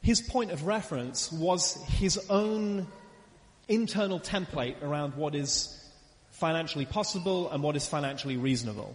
[0.00, 2.86] his point of reference was his own
[3.66, 5.76] internal template around what is
[6.30, 8.94] financially possible and what is financially reasonable.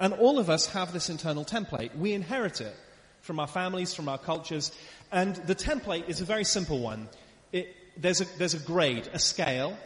[0.00, 1.96] And all of us have this internal template.
[1.96, 2.74] We inherit it
[3.24, 4.70] from our families, from our cultures,
[5.10, 7.08] and the template is a very simple one.
[7.52, 9.76] It, there's, a, there's a grade, a scale,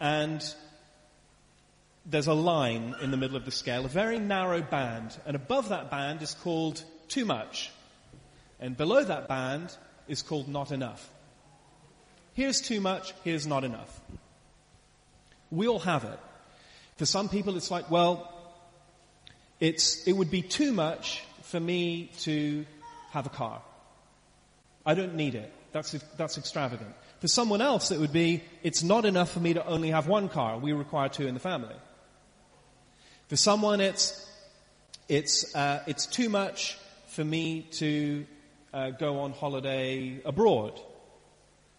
[0.00, 0.42] and
[2.04, 5.68] there's a line in the middle of the scale, a very narrow band, and above
[5.68, 7.70] that band is called too much,
[8.58, 9.76] and below that band
[10.08, 11.08] is called not enough.
[12.34, 14.00] Here's too much, here's not enough.
[15.52, 16.18] We all have it.
[16.96, 18.28] For some people it's like, well,
[19.60, 22.64] it's, it would be too much for me to
[23.10, 23.60] have a car.
[24.86, 25.52] I don't need it.
[25.72, 26.94] That's, that's extravagant.
[27.20, 30.30] For someone else, it would be, it's not enough for me to only have one
[30.30, 30.58] car.
[30.58, 31.76] We require two in the family.
[33.28, 34.26] For someone, it's,
[35.10, 38.26] it's, uh, it's too much for me to
[38.72, 40.80] uh, go on holiday abroad.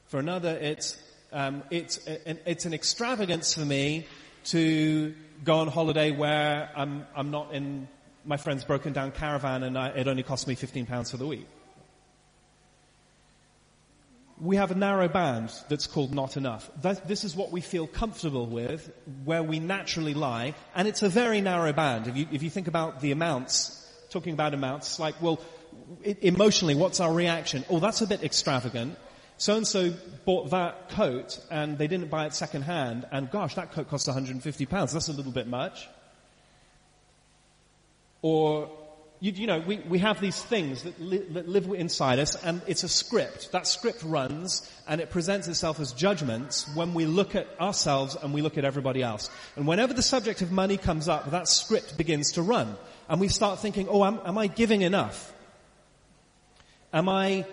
[0.06, 4.06] For another, it's, um, it's, it's an extravagance for me
[4.46, 7.88] to go on holiday where I'm, I'm not in
[8.26, 11.28] my friend's broken down caravan and I, it only costs me 15 pounds for the
[11.28, 11.48] week
[14.44, 16.70] we have a narrow band that's called not enough.
[16.82, 18.92] That, this is what we feel comfortable with,
[19.24, 22.08] where we naturally lie, and it's a very narrow band.
[22.08, 25.40] If you, if you think about the amounts, talking about amounts, like, well,
[26.04, 27.64] it, emotionally, what's our reaction?
[27.70, 28.98] Oh, that's a bit extravagant.
[29.38, 29.94] So and so
[30.26, 34.08] bought that coat, and they didn't buy it second hand, and gosh, that coat cost
[34.08, 34.94] 150 pounds.
[34.94, 35.88] That's a little bit much.
[38.24, 38.72] Or
[39.20, 42.62] you, you, know, we, we have these things that, li- that live inside us and
[42.68, 43.52] it's a script.
[43.52, 48.34] That script runs and it presents itself as judgments when we look at ourselves and
[48.34, 49.30] we look at everybody else.
[49.56, 52.76] And whenever the subject of money comes up, that script begins to run.
[53.08, 55.34] And we start thinking, oh, am, am I giving enough?
[56.92, 57.46] Am I,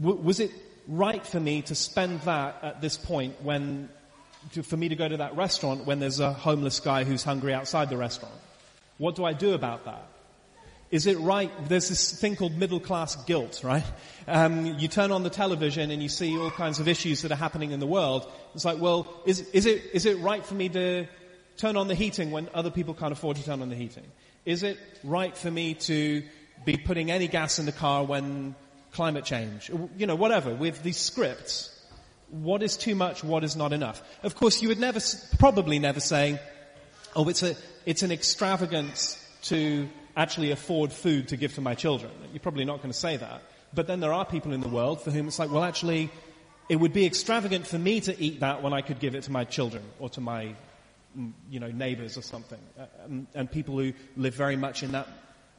[0.00, 0.52] w- was it
[0.86, 3.88] right for me to spend that at this point when,
[4.52, 7.54] to, for me to go to that restaurant when there's a homeless guy who's hungry
[7.54, 8.34] outside the restaurant?
[9.00, 10.06] What do I do about that?
[10.90, 11.50] Is it right?
[11.70, 13.84] There's this thing called middle class guilt, right?
[14.28, 17.36] Um, you turn on the television and you see all kinds of issues that are
[17.36, 18.30] happening in the world.
[18.54, 21.06] It's like, well, is, is it, is it right for me to
[21.56, 24.04] turn on the heating when other people can't afford to turn on the heating?
[24.44, 26.22] Is it right for me to
[26.66, 28.54] be putting any gas in the car when
[28.92, 29.70] climate change?
[29.96, 30.54] You know, whatever.
[30.54, 31.74] With these scripts,
[32.28, 34.02] what is too much, what is not enough?
[34.22, 35.00] Of course, you would never,
[35.38, 36.38] probably never say,
[37.16, 42.10] oh, it's a, it's an extravagance to actually afford food to give to my children.
[42.32, 43.42] You're probably not going to say that.
[43.72, 46.10] But then there are people in the world for whom it's like, well, actually,
[46.68, 49.32] it would be extravagant for me to eat that when I could give it to
[49.32, 50.54] my children or to my,
[51.16, 52.58] mm, you know, neighbors or something.
[52.78, 55.08] Uh, and, and people who live very much in that,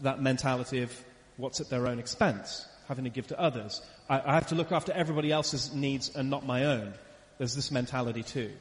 [0.01, 1.05] that mentality of
[1.37, 3.81] what's at their own expense, having to give to others.
[4.09, 6.93] I, I have to look after everybody else's needs and not my own.
[7.37, 8.51] There's this mentality too.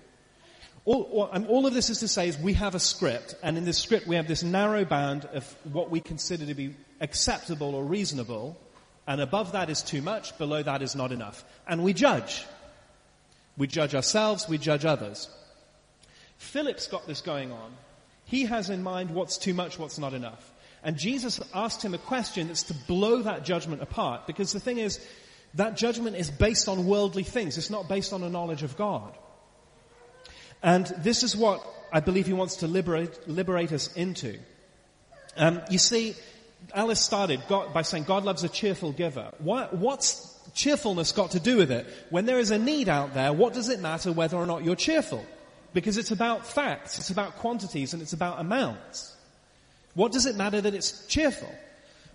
[0.84, 3.64] All, all, all, of this is to say is we have a script, and in
[3.64, 7.84] this script we have this narrow band of what we consider to be acceptable or
[7.84, 8.58] reasonable,
[9.06, 11.44] and above that is too much, below that is not enough.
[11.66, 12.46] And we judge.
[13.56, 15.28] We judge ourselves, we judge others.
[16.38, 17.72] Philip's got this going on.
[18.24, 20.50] He has in mind what's too much, what's not enough.
[20.82, 24.78] And Jesus asked him a question that's to blow that judgment apart, because the thing
[24.78, 24.98] is,
[25.54, 27.58] that judgment is based on worldly things.
[27.58, 29.12] It's not based on a knowledge of God.
[30.62, 34.38] And this is what I believe he wants to liberate, liberate us into.
[35.36, 36.14] Um, you see,
[36.74, 39.30] Alice started God, by saying God loves a cheerful giver.
[39.38, 41.86] What, what's cheerfulness got to do with it?
[42.10, 44.76] When there is a need out there, what does it matter whether or not you're
[44.76, 45.24] cheerful?
[45.72, 49.16] Because it's about facts, it's about quantities, and it's about amounts.
[49.94, 51.52] What does it matter that it's cheerful?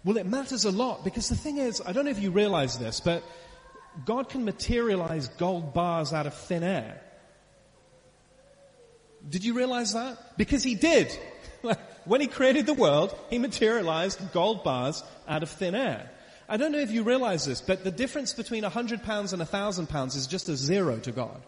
[0.03, 2.77] Well, it matters a lot because the thing is, I don't know if you realize
[2.77, 3.23] this, but
[4.05, 7.01] God can materialize gold bars out of thin air.
[9.29, 10.37] Did you realize that?
[10.37, 11.17] Because he did.
[12.05, 16.09] when he created the world, he materialized gold bars out of thin air.
[16.47, 19.41] I don't know if you realize this, but the difference between a hundred pounds and
[19.41, 21.41] a thousand pounds is just a zero to God.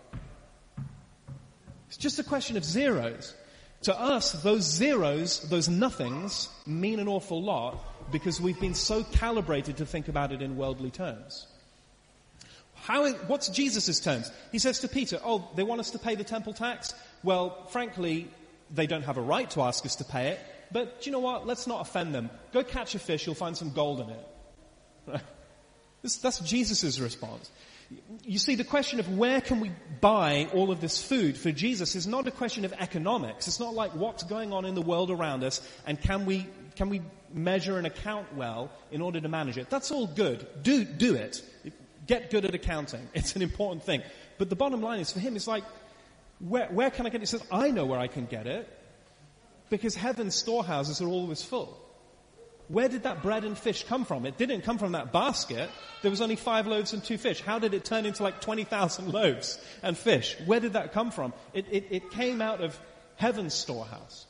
[1.88, 3.36] It's just a question of zeros.
[3.84, 9.78] To us, those zeros, those nothings, mean an awful lot because we've been so calibrated
[9.78, 11.46] to think about it in worldly terms.
[12.74, 14.32] How, what's Jesus' terms?
[14.52, 16.94] He says to Peter, oh, they want us to pay the temple tax?
[17.24, 18.28] Well, frankly,
[18.74, 20.40] they don't have a right to ask us to pay it.
[20.72, 21.48] but you know what?
[21.48, 22.30] Let's not offend them.
[22.52, 25.22] Go catch a fish, you'll find some gold in it.
[26.04, 27.50] This, that's Jesus' response.
[28.24, 31.96] You see, the question of where can we buy all of this food for Jesus
[31.96, 33.48] is not a question of economics.
[33.48, 36.90] It's not like what's going on in the world around us and can we, can
[36.90, 37.02] we
[37.34, 39.70] measure and account well in order to manage it.
[39.70, 40.46] That's all good.
[40.62, 41.42] Do, do it.
[42.06, 43.08] Get good at accounting.
[43.14, 44.02] It's an important thing.
[44.38, 45.64] But the bottom line is for him, it's like,
[46.40, 47.22] where, where can I get it?
[47.22, 48.68] He says, I know where I can get it
[49.70, 51.84] because heaven's storehouses are always full.
[52.68, 54.26] Where did that bread and fish come from?
[54.26, 55.70] It didn't come from that basket.
[56.02, 57.42] There was only five loaves and two fish.
[57.42, 60.36] How did it turn into like 20,000 loaves and fish?
[60.46, 61.34] Where did that come from?
[61.54, 62.78] It, it, it came out of
[63.16, 64.26] heaven's storehouse.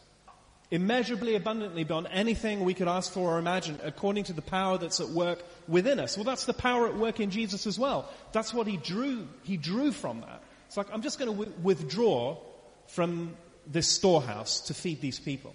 [0.70, 5.00] Immeasurably abundantly beyond anything we could ask for or imagine according to the power that's
[5.00, 6.18] at work within us.
[6.18, 8.10] Well, that's the power at work in Jesus as well.
[8.34, 10.44] That's what he drew, he drew from that.
[10.68, 12.38] It's like, I'm just going to w- withdraw
[12.88, 15.54] from this storehouse to feed these people.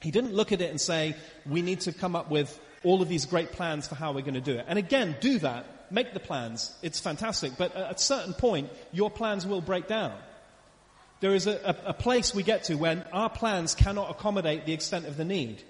[0.00, 1.16] He didn't look at it and say,
[1.46, 4.34] we need to come up with all of these great plans for how we're going
[4.34, 4.66] to do it.
[4.68, 5.66] And again, do that.
[5.90, 6.76] Make the plans.
[6.82, 7.52] It's fantastic.
[7.56, 10.12] But at a certain point, your plans will break down.
[11.20, 14.74] There is a, a, a place we get to when our plans cannot accommodate the
[14.74, 15.62] extent of the need.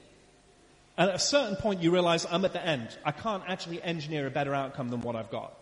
[0.97, 2.89] And at a certain point, you realize I'm at the end.
[3.05, 5.53] I can't actually engineer a better outcome than what I've got.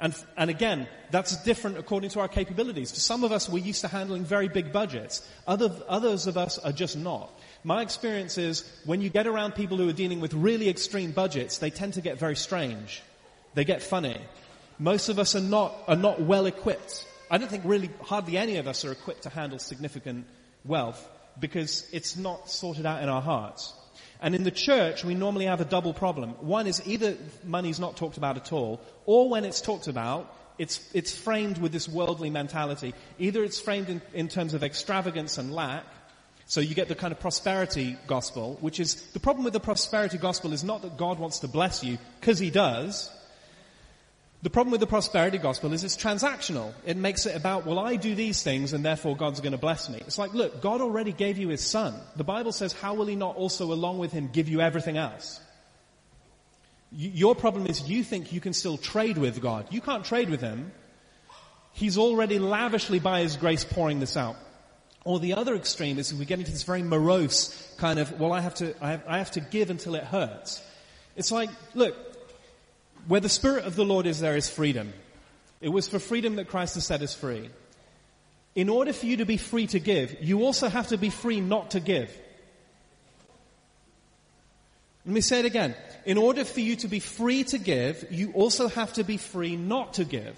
[0.00, 2.90] And, and again, that's different according to our capabilities.
[2.90, 5.26] For some of us, we're used to handling very big budgets.
[5.46, 7.30] Other, others of us are just not.
[7.64, 11.58] My experience is when you get around people who are dealing with really extreme budgets,
[11.58, 13.02] they tend to get very strange.
[13.52, 14.18] They get funny.
[14.78, 17.06] Most of us are not, are not well equipped.
[17.30, 20.26] I don't think really hardly any of us are equipped to handle significant
[20.64, 21.06] wealth
[21.38, 23.74] because it's not sorted out in our hearts.
[24.20, 26.30] And in the church, we normally have a double problem.
[26.40, 30.86] One is either money's not talked about at all, or when it's talked about, it's,
[30.92, 32.92] it's framed with this worldly mentality.
[33.18, 35.84] Either it's framed in, in terms of extravagance and lack,
[36.46, 40.18] so you get the kind of prosperity gospel, which is, the problem with the prosperity
[40.18, 43.08] gospel is not that God wants to bless you, because He does.
[44.42, 46.72] The problem with the prosperity gospel is it's transactional.
[46.86, 49.90] It makes it about, well, I do these things and therefore God's going to bless
[49.90, 49.98] me.
[50.06, 51.94] It's like, look, God already gave you His Son.
[52.16, 55.40] The Bible says, how will He not also along with Him give you everything else?
[56.92, 59.66] your problem is you think you can still trade with God.
[59.70, 60.72] You can't trade with Him.
[61.72, 64.36] He's already lavishly by His grace pouring this out.
[65.04, 68.40] Or the other extreme is we get into this very morose kind of, well, I
[68.40, 70.62] have to, I have, I have to give until it hurts.
[71.16, 71.96] It's like, look,
[73.08, 74.92] where the Spirit of the Lord is, there is freedom.
[75.60, 77.50] It was for freedom that Christ has set us free.
[78.54, 81.40] In order for you to be free to give, you also have to be free
[81.40, 82.10] not to give.
[85.06, 85.74] Let me say it again.
[86.04, 89.56] In order for you to be free to give, you also have to be free
[89.56, 90.36] not to give.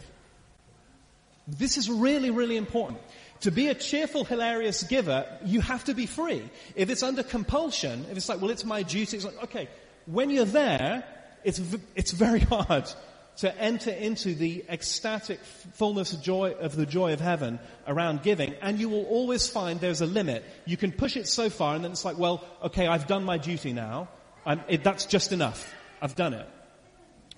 [1.48, 3.00] This is really, really important.
[3.40, 6.48] To be a cheerful, hilarious giver, you have to be free.
[6.76, 9.68] If it's under compulsion, if it's like, well, it's my duty, it's like, okay,
[10.06, 11.04] when you're there,
[11.44, 11.60] it's,
[11.94, 12.88] it's very hard
[13.36, 15.40] to enter into the ecstatic
[15.74, 19.80] fullness of joy of the joy of heaven around giving, and you will always find
[19.80, 20.44] there's a limit.
[20.66, 23.38] You can push it so far, and then it's like, well, okay, I've done my
[23.38, 24.08] duty now.
[24.68, 25.72] It, that's just enough.
[26.00, 26.46] I've done it.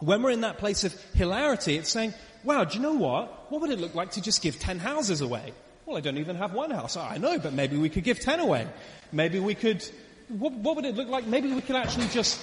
[0.00, 3.50] When we're in that place of hilarity, it's saying, wow, do you know what?
[3.52, 5.52] What would it look like to just give ten houses away?
[5.86, 6.96] Well, I don't even have one house.
[6.96, 8.66] Oh, I know, but maybe we could give ten away.
[9.12, 9.86] Maybe we could,
[10.28, 11.26] what, what would it look like?
[11.26, 12.40] Maybe we could actually just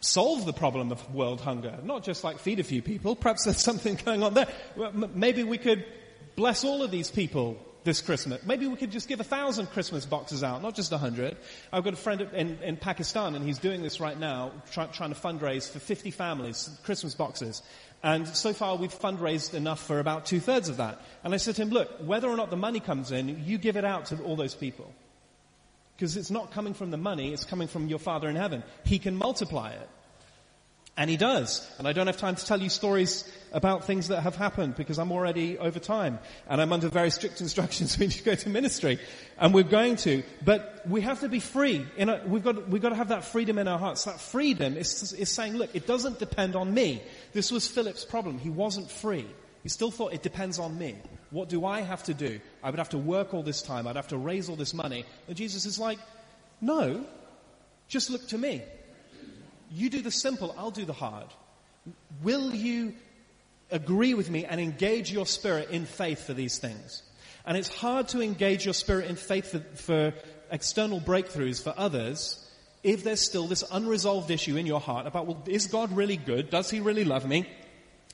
[0.00, 1.78] solve the problem of world hunger.
[1.82, 3.16] Not just like feed a few people.
[3.16, 4.48] Perhaps there's something going on there.
[5.14, 5.84] Maybe we could
[6.36, 8.44] bless all of these people this Christmas.
[8.44, 11.36] Maybe we could just give a thousand Christmas boxes out, not just a hundred.
[11.72, 15.12] I've got a friend in, in Pakistan and he's doing this right now, try, trying
[15.12, 17.62] to fundraise for 50 families, Christmas boxes.
[18.02, 21.00] And so far we've fundraised enough for about two thirds of that.
[21.24, 23.76] And I said to him, look, whether or not the money comes in, you give
[23.76, 24.92] it out to all those people.
[25.98, 28.62] Because it's not coming from the money, it's coming from your Father in heaven.
[28.84, 29.88] He can multiply it.
[30.96, 31.68] And he does.
[31.78, 34.98] And I don't have time to tell you stories about things that have happened because
[34.98, 36.20] I'm already over time.
[36.48, 39.00] And I'm under very strict instructions when you go to ministry.
[39.38, 40.22] And we're going to.
[40.44, 41.84] But we have to be free.
[41.98, 44.04] A, we've, got, we've got to have that freedom in our hearts.
[44.04, 47.02] That freedom is, is saying, look, it doesn't depend on me.
[47.32, 48.38] This was Philip's problem.
[48.38, 49.26] He wasn't free.
[49.64, 50.96] He still thought it depends on me.
[51.30, 52.40] What do I have to do?
[52.62, 53.86] I would have to work all this time.
[53.86, 55.04] I'd have to raise all this money.
[55.26, 55.98] And Jesus is like,
[56.60, 57.04] no,
[57.88, 58.62] just look to me.
[59.70, 61.26] You do the simple, I'll do the hard.
[62.22, 62.94] Will you
[63.70, 67.02] agree with me and engage your spirit in faith for these things?
[67.44, 70.14] And it's hard to engage your spirit in faith for, for
[70.50, 72.44] external breakthroughs for others
[72.82, 76.48] if there's still this unresolved issue in your heart about, well, is God really good?
[76.50, 77.46] Does he really love me?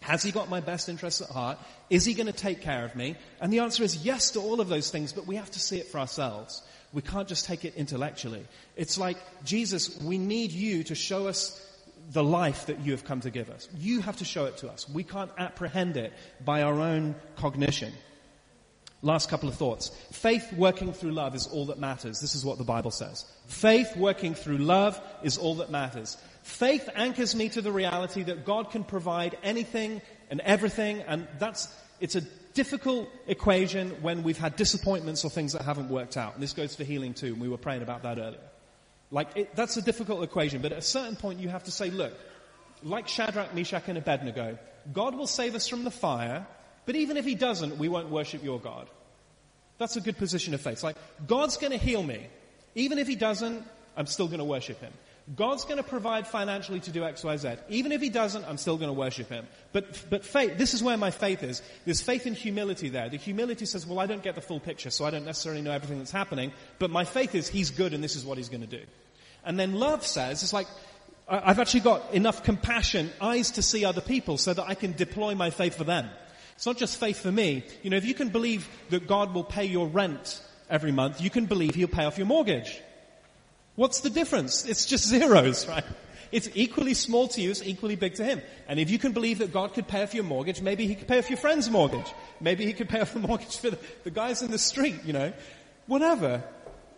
[0.05, 1.57] Has he got my best interests at heart?
[1.89, 3.17] Is he going to take care of me?
[3.41, 5.79] And the answer is yes to all of those things, but we have to see
[5.79, 6.63] it for ourselves.
[6.93, 8.45] We can't just take it intellectually.
[8.77, 11.59] It's like, Jesus, we need you to show us
[12.13, 13.67] the life that you have come to give us.
[13.79, 14.87] You have to show it to us.
[14.87, 16.13] We can't apprehend it
[16.45, 17.95] by our own cognition.
[19.01, 19.89] Last couple of thoughts.
[20.13, 22.21] Faith working through love is all that matters.
[22.21, 23.25] This is what the Bible says.
[23.47, 26.19] Faith working through love is all that matters.
[26.45, 31.75] Faith anchors me to the reality that God can provide anything and everything, and that's,
[32.01, 32.21] it's a
[32.53, 36.35] difficult equation when we've had disappointments or things that haven't worked out.
[36.35, 38.41] And this goes for healing too, and we were praying about that earlier.
[39.11, 41.89] Like, it, that's a difficult equation, but at a certain point you have to say,
[41.89, 42.13] look,
[42.83, 44.59] like Shadrach, Meshach, and Abednego,
[44.93, 46.47] God will save us from the fire,
[46.85, 48.87] but even if He doesn't, we won't worship your God.
[49.79, 50.75] That's a good position of faith.
[50.75, 52.27] It's like, God's gonna heal me.
[52.75, 53.65] Even if He doesn't,
[53.97, 54.93] I'm still gonna worship Him.
[55.35, 57.55] God's going to provide financially to do X, Y, Z.
[57.71, 59.47] Even if He doesn't, I'm still going to worship Him.
[59.73, 61.63] But, but faith, this is where my faith is.
[61.87, 63.09] There's faith and humility there.
[63.09, 65.73] The humility says, well, I don't get the full picture, so I don't necessarily know
[65.73, 68.61] everything that's happening, but my faith is He's good and this is what He's going
[68.61, 68.83] to do.
[69.47, 70.67] And then love says, it's like,
[71.27, 75.35] I've actually got enough compassion, eyes to see other people so that I can deploy
[75.35, 76.11] my faith for them.
[76.57, 77.65] It's not just faith for me.
[77.83, 81.31] You know, if you can believe that God will pay your rent every month, you
[81.31, 82.81] can believe He'll pay off your mortgage.
[83.77, 84.65] What's the difference?
[84.65, 85.85] It's just zeros, right?
[86.33, 88.43] It's equally small to you, it's equally big to him.
[88.67, 91.07] And if you can believe that God could pay off your mortgage, maybe he could
[91.07, 92.13] pay off your friend's mortgage.
[92.41, 95.13] Maybe he could pay off the mortgage for the, the guys in the street, you
[95.13, 95.33] know.
[95.87, 96.43] Whatever.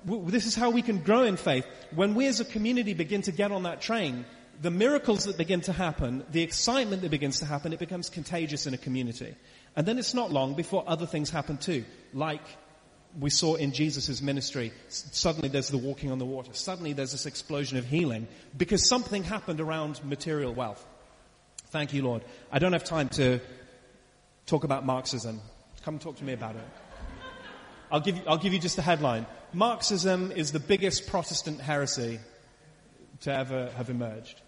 [0.05, 1.67] This is how we can grow in faith.
[1.95, 4.25] When we as a community begin to get on that train,
[4.63, 8.67] the miracles that begin to happen, the excitement that begins to happen, it becomes contagious
[8.67, 9.35] in a community.
[9.75, 12.41] And then it's not long before other things happen too, like
[13.19, 16.53] we saw in Jesus' ministry, suddenly there's the walking on the water.
[16.53, 20.85] Suddenly there's this explosion of healing because something happened around material wealth.
[21.69, 22.23] Thank you, Lord.
[22.53, 23.41] I don't have time to
[24.47, 25.41] talk about Marxism.
[25.85, 26.63] Come talk to me about it.
[27.91, 29.27] I'll give you, I'll give you just a headline.
[29.53, 32.21] Marxism is the biggest Protestant heresy
[33.23, 34.41] to ever have emerged.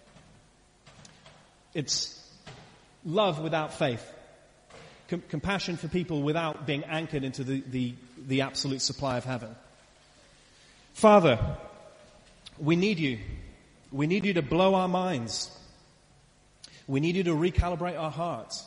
[1.74, 2.14] It's
[3.04, 4.04] love without faith
[5.08, 7.94] com- compassion for people without being anchored into the, the,
[8.26, 9.54] the absolute supply of heaven.
[10.94, 11.38] Father,
[12.58, 13.18] we need you.
[13.92, 15.50] We need you to blow our minds.
[16.86, 18.66] We need you to recalibrate our hearts.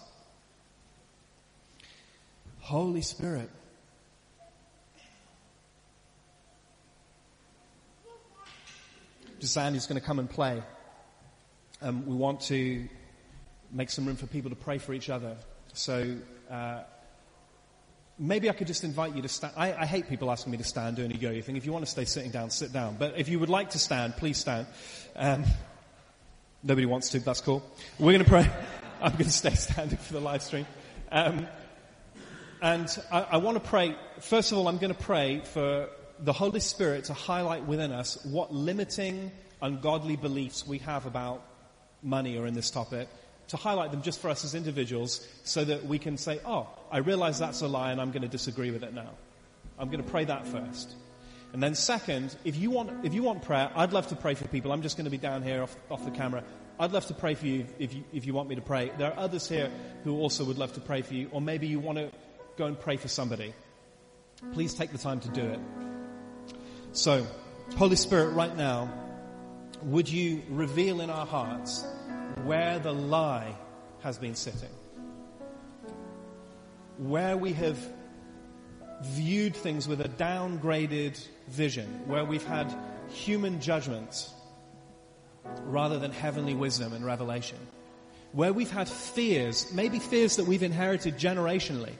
[2.59, 3.49] Holy Spirit.
[9.39, 10.61] Just Andy's going to come and play.
[11.81, 12.87] Um, we want to
[13.71, 15.35] make some room for people to pray for each other.
[15.73, 16.15] So
[16.49, 16.81] uh,
[18.21, 19.53] maybe I could just invite you to stand.
[19.57, 21.57] I, I, hate people asking me to stand doing a yo-yo thing.
[21.57, 22.95] If you want to stay sitting down, sit down.
[22.99, 24.67] But if you would like to stand, please stand.
[25.15, 25.43] Um,
[26.61, 27.19] nobody wants to.
[27.19, 27.63] That's cool.
[27.97, 28.47] We're going to pray.
[29.01, 30.67] I'm going to stay standing for the live stream.
[31.11, 31.47] Um,
[32.61, 33.95] and I, I want to pray.
[34.19, 38.23] First of all, I'm going to pray for the Holy Spirit to highlight within us
[38.23, 39.31] what limiting,
[39.63, 41.43] ungodly beliefs we have about
[42.03, 43.09] money or in this topic
[43.51, 46.99] to highlight them just for us as individuals so that we can say, oh, I
[46.99, 49.09] realize that's a lie and I'm going to disagree with it now.
[49.77, 50.95] I'm going to pray that first.
[51.51, 54.47] And then second, if you want, if you want prayer, I'd love to pray for
[54.47, 54.71] people.
[54.71, 56.45] I'm just going to be down here off, off the camera.
[56.79, 58.89] I'd love to pray for you if, you if you want me to pray.
[58.97, 59.69] There are others here
[60.05, 62.09] who also would love to pray for you, or maybe you want to
[62.57, 63.53] go and pray for somebody.
[64.53, 65.59] Please take the time to do it.
[66.93, 67.27] So,
[67.75, 68.89] Holy Spirit, right now,
[69.83, 71.85] would you reveal in our hearts
[72.45, 73.55] where the lie
[74.01, 74.69] has been sitting.
[76.97, 77.77] Where we have
[79.03, 82.73] viewed things with a downgraded vision, where we've had
[83.09, 84.29] human judgment
[85.63, 87.57] rather than heavenly wisdom and revelation.
[88.33, 91.93] Where we've had fears, maybe fears that we've inherited generationally,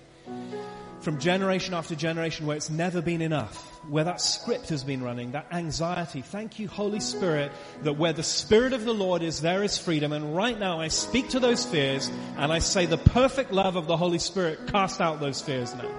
[1.01, 5.31] from generation after generation where it's never been enough where that script has been running,
[5.31, 6.21] that anxiety.
[6.21, 10.13] Thank you, Holy Spirit, that where the Spirit of the Lord is, there is freedom.
[10.13, 13.87] And right now I speak to those fears and I say the perfect love of
[13.87, 15.89] the Holy Spirit cast out those fears now.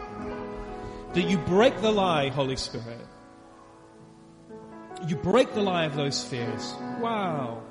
[1.14, 3.06] That you break the lie, Holy Spirit.
[5.08, 6.74] You break the lie of those fears.
[7.00, 7.62] Wow.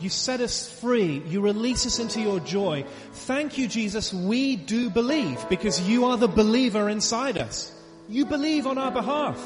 [0.00, 1.22] You set us free.
[1.26, 2.84] You release us into your joy.
[3.12, 4.12] Thank you, Jesus.
[4.12, 7.72] We do believe because you are the believer inside us.
[8.08, 9.38] You believe on our behalf.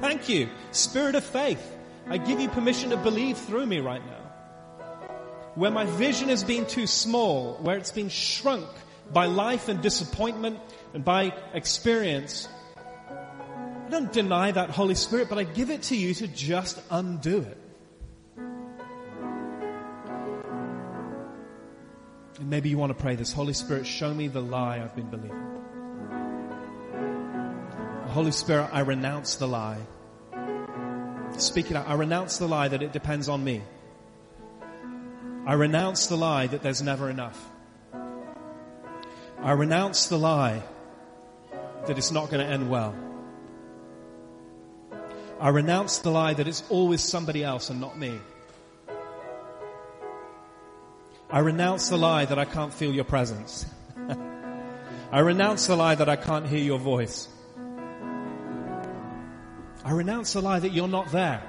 [0.00, 0.48] Thank you.
[0.70, 1.76] Spirit of faith.
[2.08, 4.22] I give you permission to believe through me right now.
[5.54, 8.68] Where my vision has been too small, where it's been shrunk
[9.12, 10.58] by life and disappointment
[10.94, 16.12] and by experience, I don't deny that Holy Spirit, but I give it to you
[16.14, 17.58] to just undo it.
[22.38, 23.32] And maybe you want to pray this.
[23.32, 25.42] Holy Spirit, show me the lie I've been believing.
[28.08, 29.78] Holy Spirit, I renounce the lie.
[31.38, 31.88] Speak it out.
[31.88, 33.62] I renounce the lie that it depends on me.
[35.46, 37.50] I renounce the lie that there's never enough.
[39.38, 40.62] I renounce the lie
[41.86, 42.94] that it's not going to end well.
[45.38, 48.18] I renounce the lie that it's always somebody else and not me.
[51.28, 53.66] I renounce the lie that I can't feel your presence.
[55.12, 57.28] I renounce the lie that I can't hear your voice.
[59.84, 61.42] I renounce the lie that you're not there.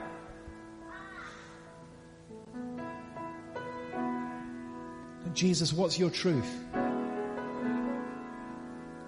[5.25, 6.51] And Jesus, what's your truth?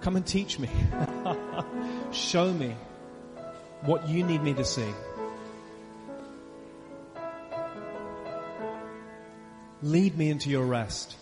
[0.00, 0.68] Come and teach me.
[2.12, 2.76] Show me
[3.82, 4.92] what you need me to see.
[9.82, 11.16] Lead me into your rest.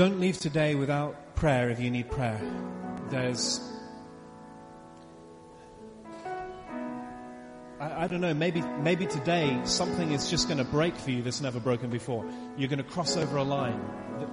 [0.00, 2.40] Don't leave today without prayer if you need prayer.
[3.10, 3.60] There's,
[7.78, 11.20] I, I don't know, maybe, maybe today something is just going to break for you
[11.20, 12.24] that's never broken before.
[12.56, 13.78] You're going to cross over a line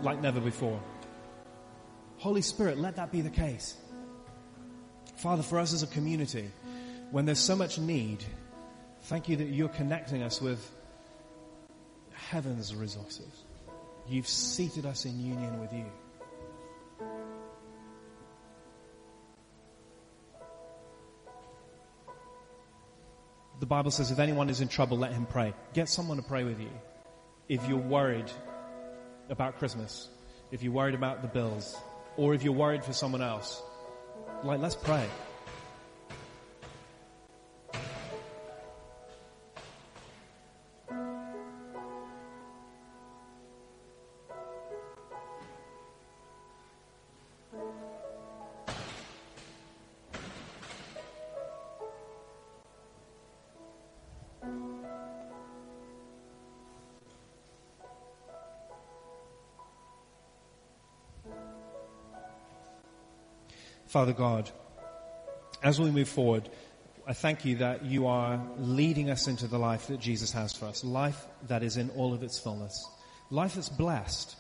[0.03, 0.81] like never before.
[2.15, 3.75] Holy Spirit, let that be the case.
[5.17, 6.49] Father, for us as a community,
[7.11, 8.23] when there's so much need,
[9.01, 10.65] thank you that you're connecting us with
[12.13, 13.43] heaven's resources.
[14.09, 15.85] You've seated us in union with you.
[23.59, 25.53] The Bible says if anyone is in trouble, let him pray.
[25.73, 26.69] Get someone to pray with you.
[27.49, 28.31] If you're worried
[29.29, 30.07] about Christmas,
[30.51, 31.75] if you're worried about the bills,
[32.15, 33.61] or if you're worried for someone else,
[34.43, 35.07] like, let's pray.
[63.87, 64.49] Father God,
[65.63, 66.49] as we move forward,
[67.07, 70.65] I thank you that you are leading us into the life that Jesus has for
[70.65, 70.83] us.
[70.83, 72.85] Life that is in all of its fullness.
[73.29, 74.35] Life that's blessed.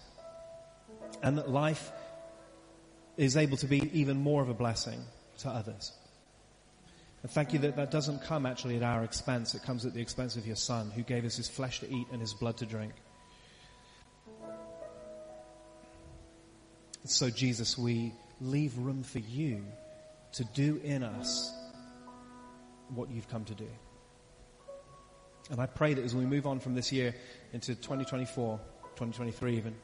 [1.23, 1.91] And that life
[3.15, 4.99] is able to be even more of a blessing
[5.39, 5.93] to others.
[7.23, 9.55] And thank you that that doesn't come actually at our expense.
[9.55, 12.07] It comes at the expense of your son who gave us his flesh to eat
[12.11, 12.93] and his blood to drink.
[17.05, 18.11] So Jesus, we
[18.41, 19.63] leave room for you
[20.33, 21.53] to do in us
[22.89, 23.67] what you've come to do.
[25.49, 27.15] And I pray that as we move on from this year
[27.53, 28.59] into 2024,
[28.95, 29.75] 2023 even,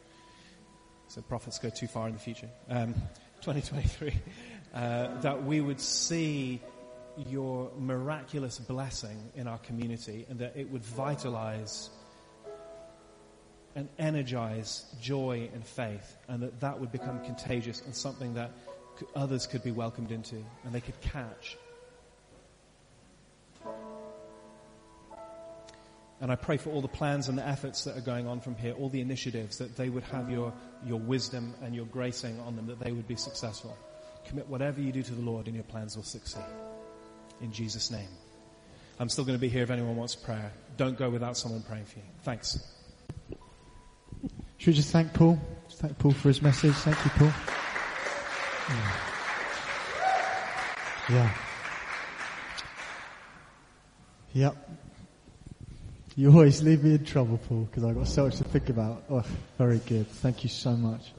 [1.08, 2.94] so prophets go too far in the future, um,
[3.42, 4.14] 2023,
[4.74, 6.62] uh, that we would see
[7.30, 11.90] your miraculous blessing in our community and that it would vitalize
[13.76, 18.52] and energize joy and faith, and that that would become contagious and something that
[19.16, 21.58] others could be welcomed into and they could catch.
[26.22, 28.56] And I pray for all the plans and the efforts that are going on from
[28.56, 30.54] here, all the initiatives, that they would have your,
[30.86, 33.76] your wisdom and your gracing on them, that they would be successful.
[34.28, 36.46] Commit whatever you do to the Lord and your plans will succeed.
[37.42, 38.08] In Jesus' name.
[39.00, 40.54] I'm still going to be here if anyone wants prayer.
[40.78, 42.06] Don't go without someone praying for you.
[42.24, 42.58] Thanks.
[44.64, 45.38] Should we just thank Paul?
[45.68, 46.72] Just thank Paul for his message.
[46.72, 47.34] Thank you, Paul.
[51.10, 51.34] Yeah.
[54.32, 54.70] Yep.
[56.16, 59.04] You always leave me in trouble, Paul, because I've got so much to think about.
[59.10, 59.26] Oh,
[59.58, 60.08] very good.
[60.08, 61.12] Thank you so much.